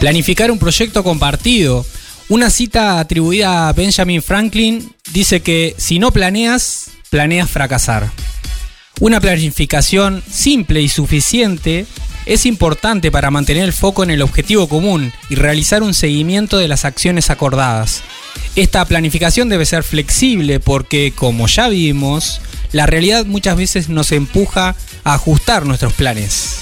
Planificar 0.00 0.50
un 0.50 0.58
proyecto 0.58 1.02
compartido. 1.02 1.86
Una 2.28 2.50
cita 2.50 3.00
atribuida 3.00 3.70
a 3.70 3.72
Benjamin 3.72 4.20
Franklin 4.20 4.92
dice 5.10 5.40
que 5.40 5.74
si 5.78 5.98
no 5.98 6.10
planeas, 6.10 6.90
planeas 7.08 7.50
fracasar. 7.50 8.10
Una 9.00 9.18
planificación 9.18 10.22
simple 10.30 10.82
y 10.82 10.90
suficiente 10.90 11.86
es 12.26 12.44
importante 12.44 13.10
para 13.10 13.30
mantener 13.30 13.64
el 13.64 13.72
foco 13.72 14.02
en 14.02 14.10
el 14.10 14.20
objetivo 14.20 14.68
común 14.68 15.10
y 15.30 15.36
realizar 15.36 15.82
un 15.82 15.94
seguimiento 15.94 16.58
de 16.58 16.68
las 16.68 16.84
acciones 16.84 17.30
acordadas. 17.30 18.02
Esta 18.56 18.84
planificación 18.84 19.48
debe 19.48 19.64
ser 19.64 19.84
flexible 19.84 20.60
porque, 20.60 21.14
como 21.16 21.46
ya 21.46 21.70
vimos, 21.70 22.42
la 22.72 22.86
realidad 22.86 23.26
muchas 23.26 23.56
veces 23.56 23.88
nos 23.88 24.12
empuja 24.12 24.74
a 25.04 25.14
ajustar 25.14 25.66
nuestros 25.66 25.92
planes. 25.92 26.58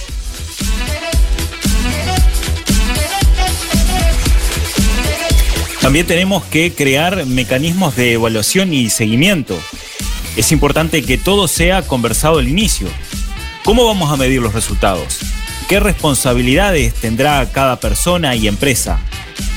También 5.81 6.07
tenemos 6.07 6.44
que 6.44 6.75
crear 6.75 7.25
mecanismos 7.25 7.96
de 7.96 8.12
evaluación 8.12 8.75
y 8.75 8.90
seguimiento. 8.90 9.59
Es 10.37 10.53
importante 10.53 11.03
que 11.03 11.16
todo 11.16 11.49
sea 11.49 11.83
conversado 11.83 12.38
al 12.38 12.49
inicio. 12.49 12.88
¿Cómo 13.64 13.87
vamos 13.87 14.12
a 14.12 14.16
medir 14.16 14.42
los 14.42 14.53
resultados? 14.53 15.18
¿Qué 15.68 15.81
responsabilidades 15.81 16.94
tendrá 16.94 17.51
cada 17.51 17.81
persona 17.81 18.35
y 18.37 18.46
empresa? 18.46 19.01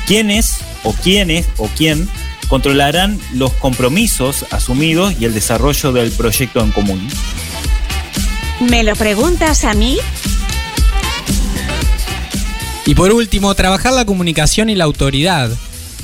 ¿Quiénes 0.07 0.59
o 0.83 0.93
quiénes 0.93 1.47
o 1.57 1.67
quién 1.75 2.07
controlarán 2.53 3.19
los 3.33 3.51
compromisos 3.53 4.45
asumidos 4.51 5.15
y 5.19 5.25
el 5.25 5.33
desarrollo 5.33 5.91
del 5.91 6.11
proyecto 6.11 6.59
en 6.59 6.71
común? 6.71 7.09
¿Me 8.59 8.83
lo 8.83 8.95
preguntas 8.95 9.63
a 9.63 9.73
mí? 9.73 9.97
Y 12.85 12.93
por 12.93 13.11
último, 13.11 13.55
trabajar 13.55 13.93
la 13.93 14.05
comunicación 14.05 14.69
y 14.69 14.75
la 14.75 14.83
autoridad. 14.83 15.49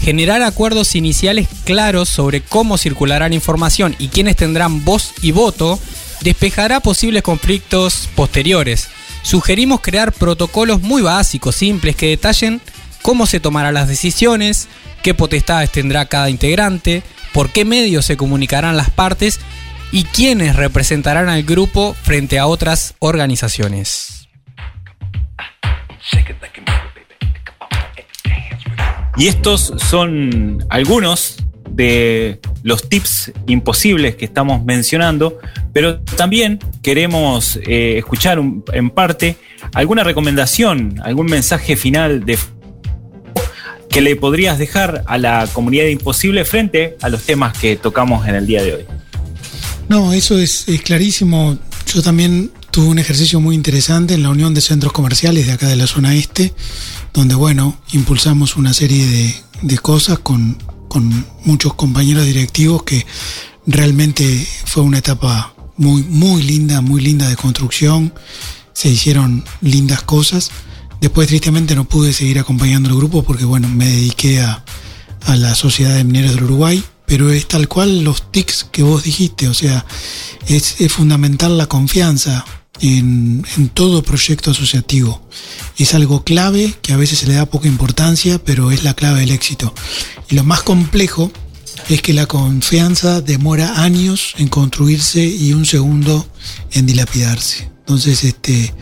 Generar 0.02 0.42
acuerdos 0.42 0.96
iniciales 0.96 1.48
claros 1.66 2.10
sobre 2.10 2.42
cómo 2.42 2.80
circulará 2.80 3.30
la 3.30 3.36
información 3.36 3.96
y 4.00 4.08
quiénes 4.08 4.36
tendrán 4.36 4.84
voz 4.84 5.14
y 5.22 5.32
voto 5.32 5.80
despejará 6.22 6.80
posibles 6.80 7.22
conflictos 7.22 8.10
posteriores. 8.16 8.88
Sugerimos 9.22 9.82
crear 9.82 10.12
protocolos 10.14 10.82
muy 10.82 11.04
básicos, 11.04 11.56
simples, 11.56 11.96
que 11.96 12.08
detallen 12.08 12.60
cómo 13.02 13.26
se 13.26 13.40
tomarán 13.40 13.74
las 13.74 13.88
decisiones, 13.88 14.68
qué 15.04 15.14
potestades 15.14 15.72
tendrá 15.72 16.06
cada 16.06 16.30
integrante, 16.30 17.04
por 17.34 17.50
qué 17.50 17.66
medios 17.66 18.06
se 18.06 18.18
comunicarán 18.18 18.78
las 18.78 18.90
partes 18.90 19.40
y 19.92 20.04
quiénes 20.04 20.56
representarán 20.56 21.30
al 21.30 21.44
grupo 21.44 21.96
frente 22.02 22.40
a 22.40 22.48
otras 22.48 22.96
organizaciones. 23.00 24.28
Y 29.18 29.28
estos 29.28 29.74
son 29.90 30.66
algunos 30.70 31.38
de 31.70 32.40
los 32.64 32.88
tips 32.90 33.32
imposibles 33.48 34.16
que 34.16 34.26
estamos 34.26 34.64
mencionando, 34.64 35.40
pero 35.74 36.00
también 36.00 36.60
queremos 36.82 37.58
eh, 37.68 37.98
escuchar 37.98 38.42
en 38.74 38.90
parte 38.90 39.38
alguna 39.74 40.04
recomendación, 40.04 41.00
algún 41.04 41.28
mensaje 41.28 41.76
final 41.76 42.26
de 42.26 42.38
que 43.90 44.02
le 44.02 44.16
podrías 44.16 44.58
dejar 44.58 45.04
a 45.08 45.18
la 45.18 45.48
comunidad 45.52 45.86
Imposible 45.86 46.46
frente 46.46 46.98
a 47.02 47.10
los 47.10 47.24
temas 47.24 47.58
que 47.58 47.76
tocamos 47.76 48.28
en 48.28 48.36
el 48.36 48.46
día 48.46 48.64
de 48.64 48.76
hoy. 48.76 48.86
No, 49.88 50.14
eso 50.14 50.38
es, 50.38 50.68
es 50.68 50.82
clarísimo. 50.82 51.58
Yo 51.92 52.02
también 52.02 52.52
tuve 52.72 52.88
un 52.88 53.00
ejercicio 53.00 53.40
muy 53.40 53.56
interesante 53.56 54.14
en 54.14 54.24
la 54.24 54.30
Unión 54.30 54.54
de 54.54 54.62
Centros 54.62 54.94
Comerciales 54.94 55.48
de 55.48 55.54
acá 55.54 55.68
de 55.68 55.76
la 55.76 55.88
zona 55.88 56.14
este, 56.16 56.54
donde, 57.14 57.34
bueno, 57.36 57.82
impulsamos 57.94 58.56
una 58.56 58.74
serie 58.74 59.08
de, 59.08 59.36
de 59.64 59.78
cosas 59.80 60.20
con, 60.20 60.58
con 60.88 61.26
muchos 61.46 61.74
compañeros 61.74 62.26
directivos 62.26 62.84
que 62.84 63.06
realmente 63.66 64.48
fue 64.66 64.84
una 64.84 65.00
etapa 65.00 65.56
muy, 65.78 66.04
muy 66.04 66.44
linda, 66.44 66.82
muy 66.82 67.02
linda 67.02 67.28
de 67.28 67.36
construcción. 67.36 68.14
Se 68.74 68.90
hicieron 68.90 69.44
lindas 69.62 70.04
cosas. 70.04 70.52
Después, 71.02 71.28
tristemente, 71.28 71.76
no 71.76 71.86
pude 71.86 72.14
seguir 72.14 72.40
acompañando 72.40 72.90
el 72.90 72.96
grupo 72.96 73.24
porque, 73.24 73.46
bueno, 73.46 73.68
me 73.70 73.86
dediqué 73.86 74.42
a, 74.42 74.64
a 75.26 75.36
la 75.36 75.56
Sociedad 75.56 75.96
de 75.96 76.04
Mineros 76.04 76.36
del 76.36 76.44
Uruguay, 76.44 76.84
pero 77.06 77.32
es 77.32 77.48
tal 77.48 77.68
cual 77.68 78.04
los 78.04 78.32
tics 78.32 78.66
que 78.72 78.84
vos 78.84 79.04
dijiste, 79.04 79.48
o 79.48 79.54
sea, 79.54 79.86
es, 80.48 80.82
es 80.82 80.92
fundamental 80.92 81.58
la 81.58 81.68
confianza 81.68 82.46
en, 82.82 83.46
en 83.58 83.70
todo 83.70 84.04
proyecto 84.04 84.52
asociativo. 84.52 85.22
Es 85.78 85.94
algo 85.94 86.24
clave 86.24 86.76
que 86.82 86.94
a 86.94 86.98
veces 86.98 87.20
se 87.20 87.28
le 87.28 87.34
da 87.34 87.46
poca 87.46 87.68
importancia, 87.68 88.40
pero 88.44 88.72
es 88.72 88.84
la 88.84 88.94
clave 88.94 89.22
del 89.22 89.32
éxito. 89.32 89.74
Y 90.30 90.36
lo 90.36 90.44
más 90.44 90.62
complejo 90.64 91.32
es 91.88 92.02
que 92.02 92.14
la 92.14 92.26
confianza 92.26 93.22
demora 93.22 93.82
años 93.82 94.34
en 94.38 94.48
construirse 94.48 95.26
y 95.26 95.54
un 95.54 95.66
segundo 95.66 96.28
en 96.72 96.86
dilapidarse. 96.86 97.70
Entonces, 97.80 98.24
este, 98.24 98.74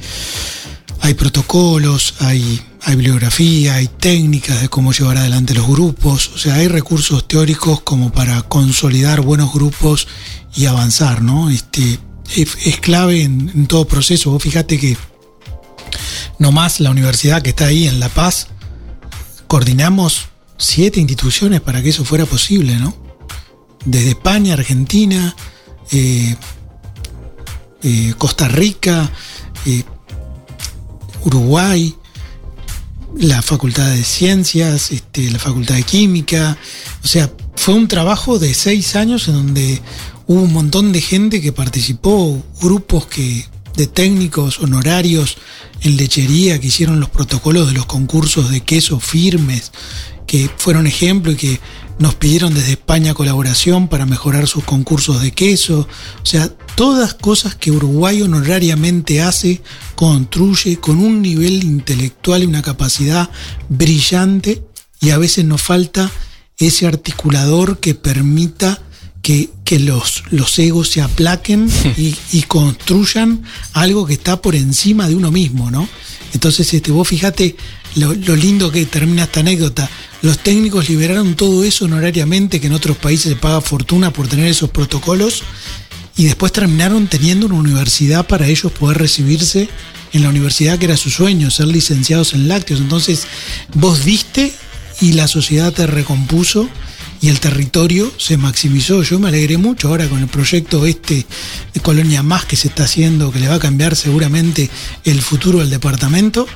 hay 1.01 1.13
protocolos, 1.13 2.15
hay, 2.19 2.61
bibliografía, 2.87 3.75
hay 3.75 3.87
técnicas 3.87 4.61
de 4.61 4.69
cómo 4.69 4.93
llevar 4.93 5.17
adelante 5.17 5.53
los 5.53 5.67
grupos, 5.67 6.31
o 6.33 6.37
sea, 6.37 6.55
hay 6.55 6.67
recursos 6.67 7.27
teóricos 7.27 7.81
como 7.81 8.11
para 8.11 8.41
consolidar 8.43 9.21
buenos 9.21 9.53
grupos 9.53 10.07
y 10.55 10.65
avanzar, 10.65 11.21
¿no? 11.21 11.49
Este, 11.49 11.99
es, 12.35 12.77
clave 12.79 13.23
en, 13.23 13.67
todo 13.67 13.87
proceso. 13.87 14.31
Vos 14.31 14.41
fíjate 14.41 14.79
que 14.79 14.97
nomás 16.39 16.79
la 16.79 16.91
universidad 16.91 17.41
que 17.41 17.49
está 17.49 17.65
ahí 17.65 17.87
en 17.87 17.99
La 17.99 18.09
Paz, 18.09 18.47
coordinamos 19.47 20.29
siete 20.57 20.99
instituciones 20.99 21.61
para 21.61 21.81
que 21.83 21.89
eso 21.89 22.05
fuera 22.05 22.25
posible, 22.25 22.75
¿no? 22.77 22.95
Desde 23.85 24.09
España, 24.09 24.53
Argentina, 24.53 25.35
eh, 25.91 26.35
eh, 27.83 28.13
Costa 28.17 28.47
Rica, 28.47 29.11
eh, 29.65 29.83
Uruguay, 31.27 31.93
la 33.17 33.41
Facultad 33.41 33.89
de 33.89 34.03
Ciencias, 34.03 34.91
este, 34.91 35.29
la 35.29 35.39
Facultad 35.39 35.75
de 35.75 35.83
Química. 35.83 36.57
O 37.03 37.07
sea, 37.07 37.29
fue 37.55 37.73
un 37.73 37.89
trabajo 37.89 38.39
de 38.39 38.53
seis 38.53 38.95
años 38.95 39.27
en 39.27 39.33
donde 39.33 39.81
hubo 40.25 40.41
un 40.41 40.53
montón 40.53 40.93
de 40.93 41.01
gente 41.01 41.41
que 41.41 41.51
participó, 41.51 42.41
grupos 42.61 43.07
que, 43.07 43.45
de 43.75 43.87
técnicos 43.87 44.59
honorarios 44.59 45.37
en 45.81 45.97
lechería 45.97 46.59
que 46.59 46.67
hicieron 46.67 46.99
los 46.99 47.09
protocolos 47.09 47.67
de 47.67 47.73
los 47.73 47.85
concursos 47.85 48.49
de 48.49 48.61
queso 48.61 48.99
firmes, 48.99 49.71
que 50.25 50.49
fueron 50.57 50.87
ejemplo 50.87 51.33
y 51.33 51.35
que 51.35 51.59
nos 51.99 52.15
pidieron 52.15 52.53
desde 52.53 52.71
España 52.71 53.13
colaboración 53.13 53.87
para 53.87 54.05
mejorar 54.05 54.47
sus 54.47 54.63
concursos 54.63 55.21
de 55.21 55.31
queso. 55.31 55.87
O 56.21 56.25
sea, 56.25 56.49
todas 56.75 57.13
cosas 57.13 57.55
que 57.55 57.71
Uruguay 57.71 58.21
honorariamente 58.21 59.21
hace, 59.21 59.61
construye 59.95 60.77
con 60.77 60.99
un 60.99 61.21
nivel 61.21 61.63
intelectual 61.63 62.43
y 62.43 62.45
una 62.45 62.61
capacidad 62.61 63.29
brillante 63.69 64.63
y 64.99 65.09
a 65.11 65.17
veces 65.17 65.45
nos 65.45 65.61
falta 65.61 66.11
ese 66.57 66.87
articulador 66.87 67.79
que 67.79 67.95
permita 67.95 68.81
que, 69.21 69.49
que 69.63 69.79
los, 69.79 70.23
los 70.29 70.57
egos 70.59 70.89
se 70.89 71.01
aplaquen 71.01 71.69
y, 71.97 72.15
y 72.31 72.43
construyan 72.43 73.43
algo 73.73 74.05
que 74.05 74.13
está 74.13 74.41
por 74.41 74.55
encima 74.55 75.07
de 75.07 75.15
uno 75.15 75.31
mismo, 75.31 75.71
¿no? 75.71 75.87
Entonces, 76.33 76.73
este, 76.73 76.91
vos 76.91 77.07
fíjate 77.07 77.55
lo, 77.97 78.35
lindo 78.35 78.71
que 78.71 78.85
termina 78.85 79.23
esta 79.23 79.41
anécdota. 79.41 79.89
Los 80.21 80.39
técnicos 80.39 80.89
liberaron 80.89 81.35
todo 81.35 81.63
eso 81.63 81.85
honorariamente, 81.85 82.59
que 82.59 82.67
en 82.67 82.73
otros 82.73 82.97
países 82.97 83.33
se 83.33 83.35
paga 83.35 83.61
fortuna 83.61 84.11
por 84.11 84.27
tener 84.27 84.47
esos 84.47 84.69
protocolos, 84.69 85.43
y 86.15 86.25
después 86.25 86.51
terminaron 86.51 87.07
teniendo 87.07 87.45
una 87.45 87.55
universidad 87.55 88.25
para 88.25 88.47
ellos 88.47 88.71
poder 88.71 88.97
recibirse 88.97 89.69
en 90.13 90.23
la 90.23 90.29
universidad 90.29 90.79
que 90.79 90.85
era 90.85 90.97
su 90.97 91.09
sueño, 91.09 91.51
ser 91.51 91.67
licenciados 91.67 92.33
en 92.33 92.47
lácteos. 92.47 92.79
Entonces, 92.79 93.27
vos 93.73 94.03
diste 94.03 94.51
y 94.99 95.13
la 95.13 95.27
sociedad 95.27 95.71
te 95.73 95.85
recompuso 95.85 96.67
y 97.21 97.29
el 97.29 97.39
territorio 97.39 98.11
se 98.17 98.37
maximizó. 98.37 99.03
Yo 99.03 99.19
me 99.19 99.27
alegré 99.27 99.57
mucho 99.57 99.89
ahora 99.89 100.07
con 100.07 100.19
el 100.19 100.27
proyecto 100.27 100.85
este 100.85 101.25
de 101.73 101.79
Colonia 101.81 102.23
Más 102.23 102.45
que 102.45 102.55
se 102.55 102.67
está 102.67 102.83
haciendo, 102.83 103.31
que 103.31 103.39
le 103.39 103.47
va 103.47 103.55
a 103.55 103.59
cambiar 103.59 103.95
seguramente 103.95 104.69
el 105.03 105.21
futuro 105.21 105.59
del 105.59 105.69
departamento. 105.69 106.47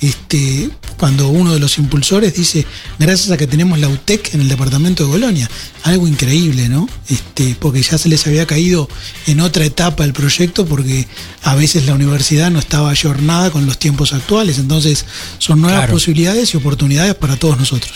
Este, 0.00 0.68
cuando 0.98 1.28
uno 1.28 1.54
de 1.54 1.58
los 1.60 1.78
impulsores 1.78 2.34
dice, 2.34 2.66
gracias 2.98 3.30
a 3.30 3.36
que 3.36 3.46
tenemos 3.46 3.78
la 3.78 3.88
UTEC 3.88 4.34
en 4.34 4.42
el 4.42 4.48
departamento 4.48 5.04
de 5.06 5.10
Colonia, 5.10 5.50
algo 5.84 6.06
increíble, 6.06 6.68
¿no? 6.68 6.88
Este, 7.08 7.56
porque 7.58 7.82
ya 7.82 7.96
se 7.96 8.08
les 8.08 8.26
había 8.26 8.46
caído 8.46 8.88
en 9.26 9.40
otra 9.40 9.64
etapa 9.64 10.04
el 10.04 10.12
proyecto 10.12 10.66
porque 10.66 11.06
a 11.42 11.54
veces 11.54 11.86
la 11.86 11.94
universidad 11.94 12.50
no 12.50 12.58
estaba 12.58 12.90
ayornada 12.90 13.50
con 13.50 13.64
los 13.66 13.78
tiempos 13.78 14.12
actuales, 14.12 14.58
entonces 14.58 15.06
son 15.38 15.60
nuevas 15.62 15.80
Claro. 15.80 15.92
posibilidades 15.94 16.52
y 16.52 16.56
oportunidades 16.58 17.14
para 17.14 17.36
todos 17.36 17.58
nosotros. 17.58 17.92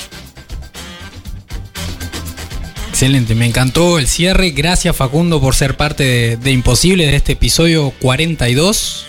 Excelente, 2.90 3.34
me 3.34 3.46
encantó 3.46 3.98
el 3.98 4.06
cierre. 4.06 4.50
Gracias 4.50 4.94
Facundo 4.94 5.40
por 5.40 5.54
ser 5.54 5.76
parte 5.76 6.02
de, 6.04 6.36
de 6.36 6.50
Imposible 6.50 7.06
de 7.06 7.16
este 7.16 7.32
episodio 7.32 7.92
42. 8.00 9.06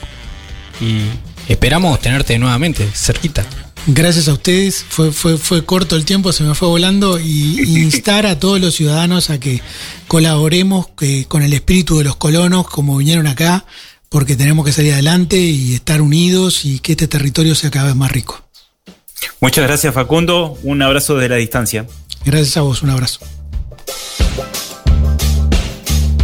Y 0.79 1.01
esperamos 1.51 1.99
tenerte 1.99 2.37
nuevamente 2.39 2.87
cerquita. 2.93 3.45
Gracias 3.87 4.27
a 4.27 4.33
ustedes, 4.33 4.85
fue, 4.87 5.11
fue, 5.11 5.37
fue 5.37 5.65
corto 5.65 5.95
el 5.95 6.05
tiempo, 6.05 6.31
se 6.31 6.43
me 6.43 6.53
fue 6.53 6.67
volando 6.67 7.19
y 7.19 7.59
y 7.61 7.79
instar 7.81 8.27
a 8.27 8.39
todos 8.39 8.61
los 8.61 8.75
ciudadanos 8.75 9.29
a 9.29 9.39
que 9.39 9.61
colaboremos 10.07 10.87
que, 10.89 11.25
con 11.25 11.41
el 11.41 11.53
espíritu 11.53 11.97
de 11.97 12.03
los 12.03 12.15
colonos 12.15 12.67
como 12.67 12.97
vinieron 12.97 13.25
acá, 13.25 13.65
porque 14.09 14.35
tenemos 14.35 14.65
que 14.65 14.71
salir 14.71 14.93
adelante 14.93 15.37
y 15.37 15.73
estar 15.73 16.01
unidos 16.01 16.63
y 16.65 16.79
que 16.79 16.91
este 16.91 17.07
territorio 17.07 17.55
sea 17.55 17.71
cada 17.71 17.87
vez 17.87 17.95
más 17.95 18.11
rico. 18.11 18.43
Muchas 19.39 19.65
gracias 19.65 19.93
Facundo, 19.93 20.57
un 20.63 20.81
abrazo 20.81 21.15
desde 21.15 21.29
la 21.29 21.35
distancia. 21.37 21.87
Gracias 22.23 22.57
a 22.57 22.61
vos, 22.61 22.83
un 22.83 22.91
abrazo. 22.91 23.19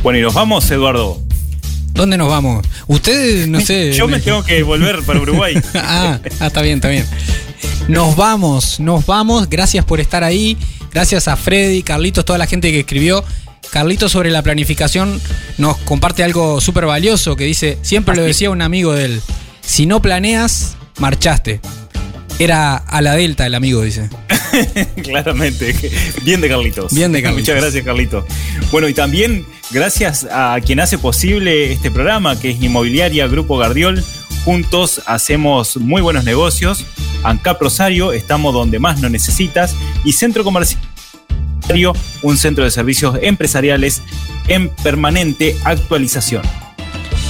Bueno, 0.03 0.19
y 0.19 0.21
nos 0.21 0.35
vamos, 0.35 0.69
Eduardo. 0.69 1.19
¿Dónde 1.93 2.17
nos 2.17 2.29
vamos? 2.29 2.65
Ustedes, 2.88 3.47
no 3.47 3.62
sé. 3.62 3.93
Yo 3.93 4.08
me 4.08 4.19
tengo 4.19 4.43
que 4.43 4.63
volver 4.63 5.02
para 5.04 5.19
Uruguay. 5.19 5.56
ah, 5.76 6.19
ah, 6.39 6.47
está 6.47 6.62
bien, 6.62 6.76
está 6.76 6.89
bien. 6.89 7.06
Nos 7.88 8.15
vamos, 8.15 8.80
nos 8.80 9.06
vamos. 9.06 9.50
Gracias 9.50 9.84
por 9.86 10.00
estar 10.00 10.23
ahí. 10.23 10.56
Gracias 10.56 10.78
Gracias 10.97 11.28
a 11.28 11.36
Freddy, 11.36 11.84
Carlitos, 11.84 12.26
toda 12.26 12.39
la 12.39 12.47
gente 12.47 12.71
que 12.71 12.80
escribió. 12.80 13.23
Carlitos 13.71 14.12
sobre 14.12 14.32
la 14.32 14.41
planificación 14.41 15.21
nos 15.60 15.78
comparte 15.78 16.23
algo 16.23 16.60
súper 16.60 16.88
valioso 16.88 17.36
que 17.36 17.43
dice, 17.43 17.78
siempre 17.84 18.15
lo 18.15 18.23
decía 18.23 18.50
un 18.50 18.63
amigo 18.63 18.93
de 18.93 19.06
él, 19.06 19.21
si 19.62 19.86
no 19.86 20.02
planeas, 20.02 20.76
marchaste. 20.97 21.62
Era 22.39 22.78
a 22.78 23.02
la 23.04 23.13
Delta 23.13 23.45
el 23.45 23.54
amigo, 23.54 23.84
dice. 23.84 24.10
Claramente. 25.03 25.75
Bien 26.23 26.41
de 26.41 26.49
Carlitos. 26.49 26.93
Bien 26.93 27.11
de 27.11 27.21
Carlitos. 27.23 27.47
Muchas 27.47 27.61
gracias, 27.61 27.83
Carlitos. 27.85 28.25
Bueno, 28.71 28.87
y 28.87 28.93
también 28.93 29.45
gracias 29.71 30.27
a 30.31 30.57
quien 30.65 30.79
hace 30.79 30.97
posible 30.97 31.71
este 31.71 31.91
programa, 31.91 32.39
que 32.39 32.51
es 32.51 32.61
Inmobiliaria 32.61 33.27
Grupo 33.27 33.57
Gardiol. 33.57 34.03
Juntos 34.45 35.01
hacemos 35.05 35.77
muy 35.77 36.01
buenos 36.01 36.23
negocios. 36.23 36.85
ANCAP 37.23 37.61
Rosario, 37.61 38.13
estamos 38.13 38.53
donde 38.53 38.79
más 38.79 38.99
nos 39.01 39.11
necesitas. 39.11 39.75
Y 40.03 40.13
Centro 40.13 40.43
Comercial, 40.43 40.79
un 42.21 42.37
centro 42.37 42.63
de 42.63 42.71
servicios 42.71 43.17
empresariales 43.21 44.01
en 44.47 44.69
permanente 44.69 45.57
actualización. 45.65 46.43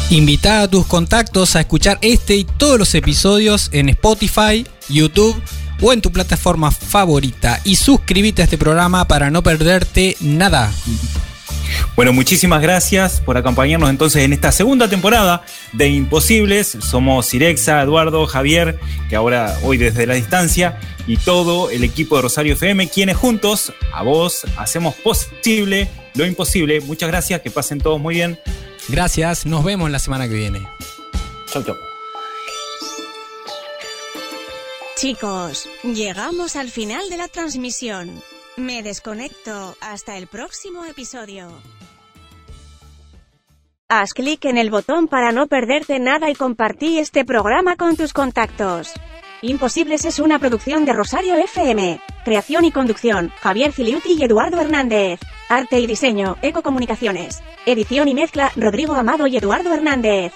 Invita 0.10 0.62
a 0.62 0.68
tus 0.70 0.86
contactos 0.86 1.56
a 1.56 1.62
escuchar 1.62 1.98
este 2.02 2.36
y 2.36 2.44
todos 2.46 2.80
los 2.80 2.96
episodios 2.96 3.70
en 3.74 3.90
Spotify, 3.90 4.66
YouTube 4.88 5.36
o 5.82 5.94
en 5.94 6.02
tu 6.02 6.12
plataforma 6.12 6.72
favorita 6.72 7.60
y 7.64 7.76
suscríbete 7.76 8.42
a 8.42 8.46
este 8.46 8.58
programa 8.58 9.08
para 9.08 9.30
no 9.30 9.44
perderte 9.44 10.18
nada. 10.20 10.72
Bueno, 11.96 12.14
muchísimas 12.14 12.62
gracias 12.62 13.22
por 13.22 13.38
acompañarnos 13.38 13.90
entonces 13.90 14.24
en 14.24 14.34
esta 14.34 14.52
segunda 14.52 14.88
temporada 14.88 15.44
de 15.74 15.90
Imposibles. 15.90 16.78
Somos 16.80 17.26
Sirexa, 17.26 17.82
Eduardo, 17.82 18.26
Javier, 18.26 18.80
que 19.10 19.16
ahora 19.16 19.58
hoy 19.64 19.78
desde 19.78 20.06
la 20.06 20.14
distancia, 20.14 20.78
y 21.08 21.18
todo 21.18 21.70
el 21.70 21.84
equipo 21.84 22.18
de 22.18 22.24
Rosario 22.24 22.54
FM, 22.54 22.90
quienes 22.90 23.16
juntos, 23.16 23.74
a 23.94 24.04
vos, 24.04 24.46
hacemos 24.58 24.94
posible 24.96 25.90
lo 26.14 26.26
imposible. 26.26 26.82
Muchas 26.82 27.10
gracias, 27.10 27.42
que 27.42 27.50
pasen 27.50 27.80
todos 27.80 28.00
muy 28.00 28.16
bien. 28.16 28.38
Gracias, 28.90 29.46
nos 29.46 29.64
vemos 29.64 29.90
la 29.90 30.00
semana 30.00 30.28
que 30.28 30.36
viene. 30.36 30.68
Chau, 31.52 31.64
chau. 31.64 31.97
Chicos, 34.98 35.70
llegamos 35.84 36.56
al 36.56 36.72
final 36.72 37.08
de 37.12 37.18
la 37.18 37.28
transmisión. 37.28 38.20
Me 38.56 38.82
desconecto. 38.82 39.76
Hasta 39.80 40.18
el 40.18 40.26
próximo 40.26 40.86
episodio. 40.86 41.50
Haz 43.90 44.16
clic 44.16 44.46
en 44.46 44.58
el 44.58 44.72
botón 44.72 45.08
para 45.08 45.32
no 45.32 45.46
perderte 45.46 46.00
nada 46.00 46.32
y 46.32 46.34
compartí 46.34 46.98
este 46.98 47.26
programa 47.26 47.76
con 47.76 47.96
tus 47.96 48.12
contactos. 48.12 48.92
Imposibles 49.44 50.04
es 50.04 50.18
una 50.18 50.40
producción 50.40 50.84
de 50.84 50.94
Rosario 50.94 51.36
FM. 51.36 52.02
Creación 52.26 52.66
y 52.66 52.72
conducción, 52.72 53.30
Javier 53.40 53.74
Filiuti 53.74 54.14
y 54.14 54.24
Eduardo 54.24 54.60
Hernández. 54.60 55.20
Arte 55.48 55.80
y 55.80 55.86
diseño, 55.86 56.38
Ecocomunicaciones. 56.42 57.44
Edición 57.68 58.08
y 58.08 58.16
mezcla, 58.16 58.52
Rodrigo 58.56 58.96
Amado 58.96 59.28
y 59.28 59.38
Eduardo 59.38 59.72
Hernández. 59.76 60.34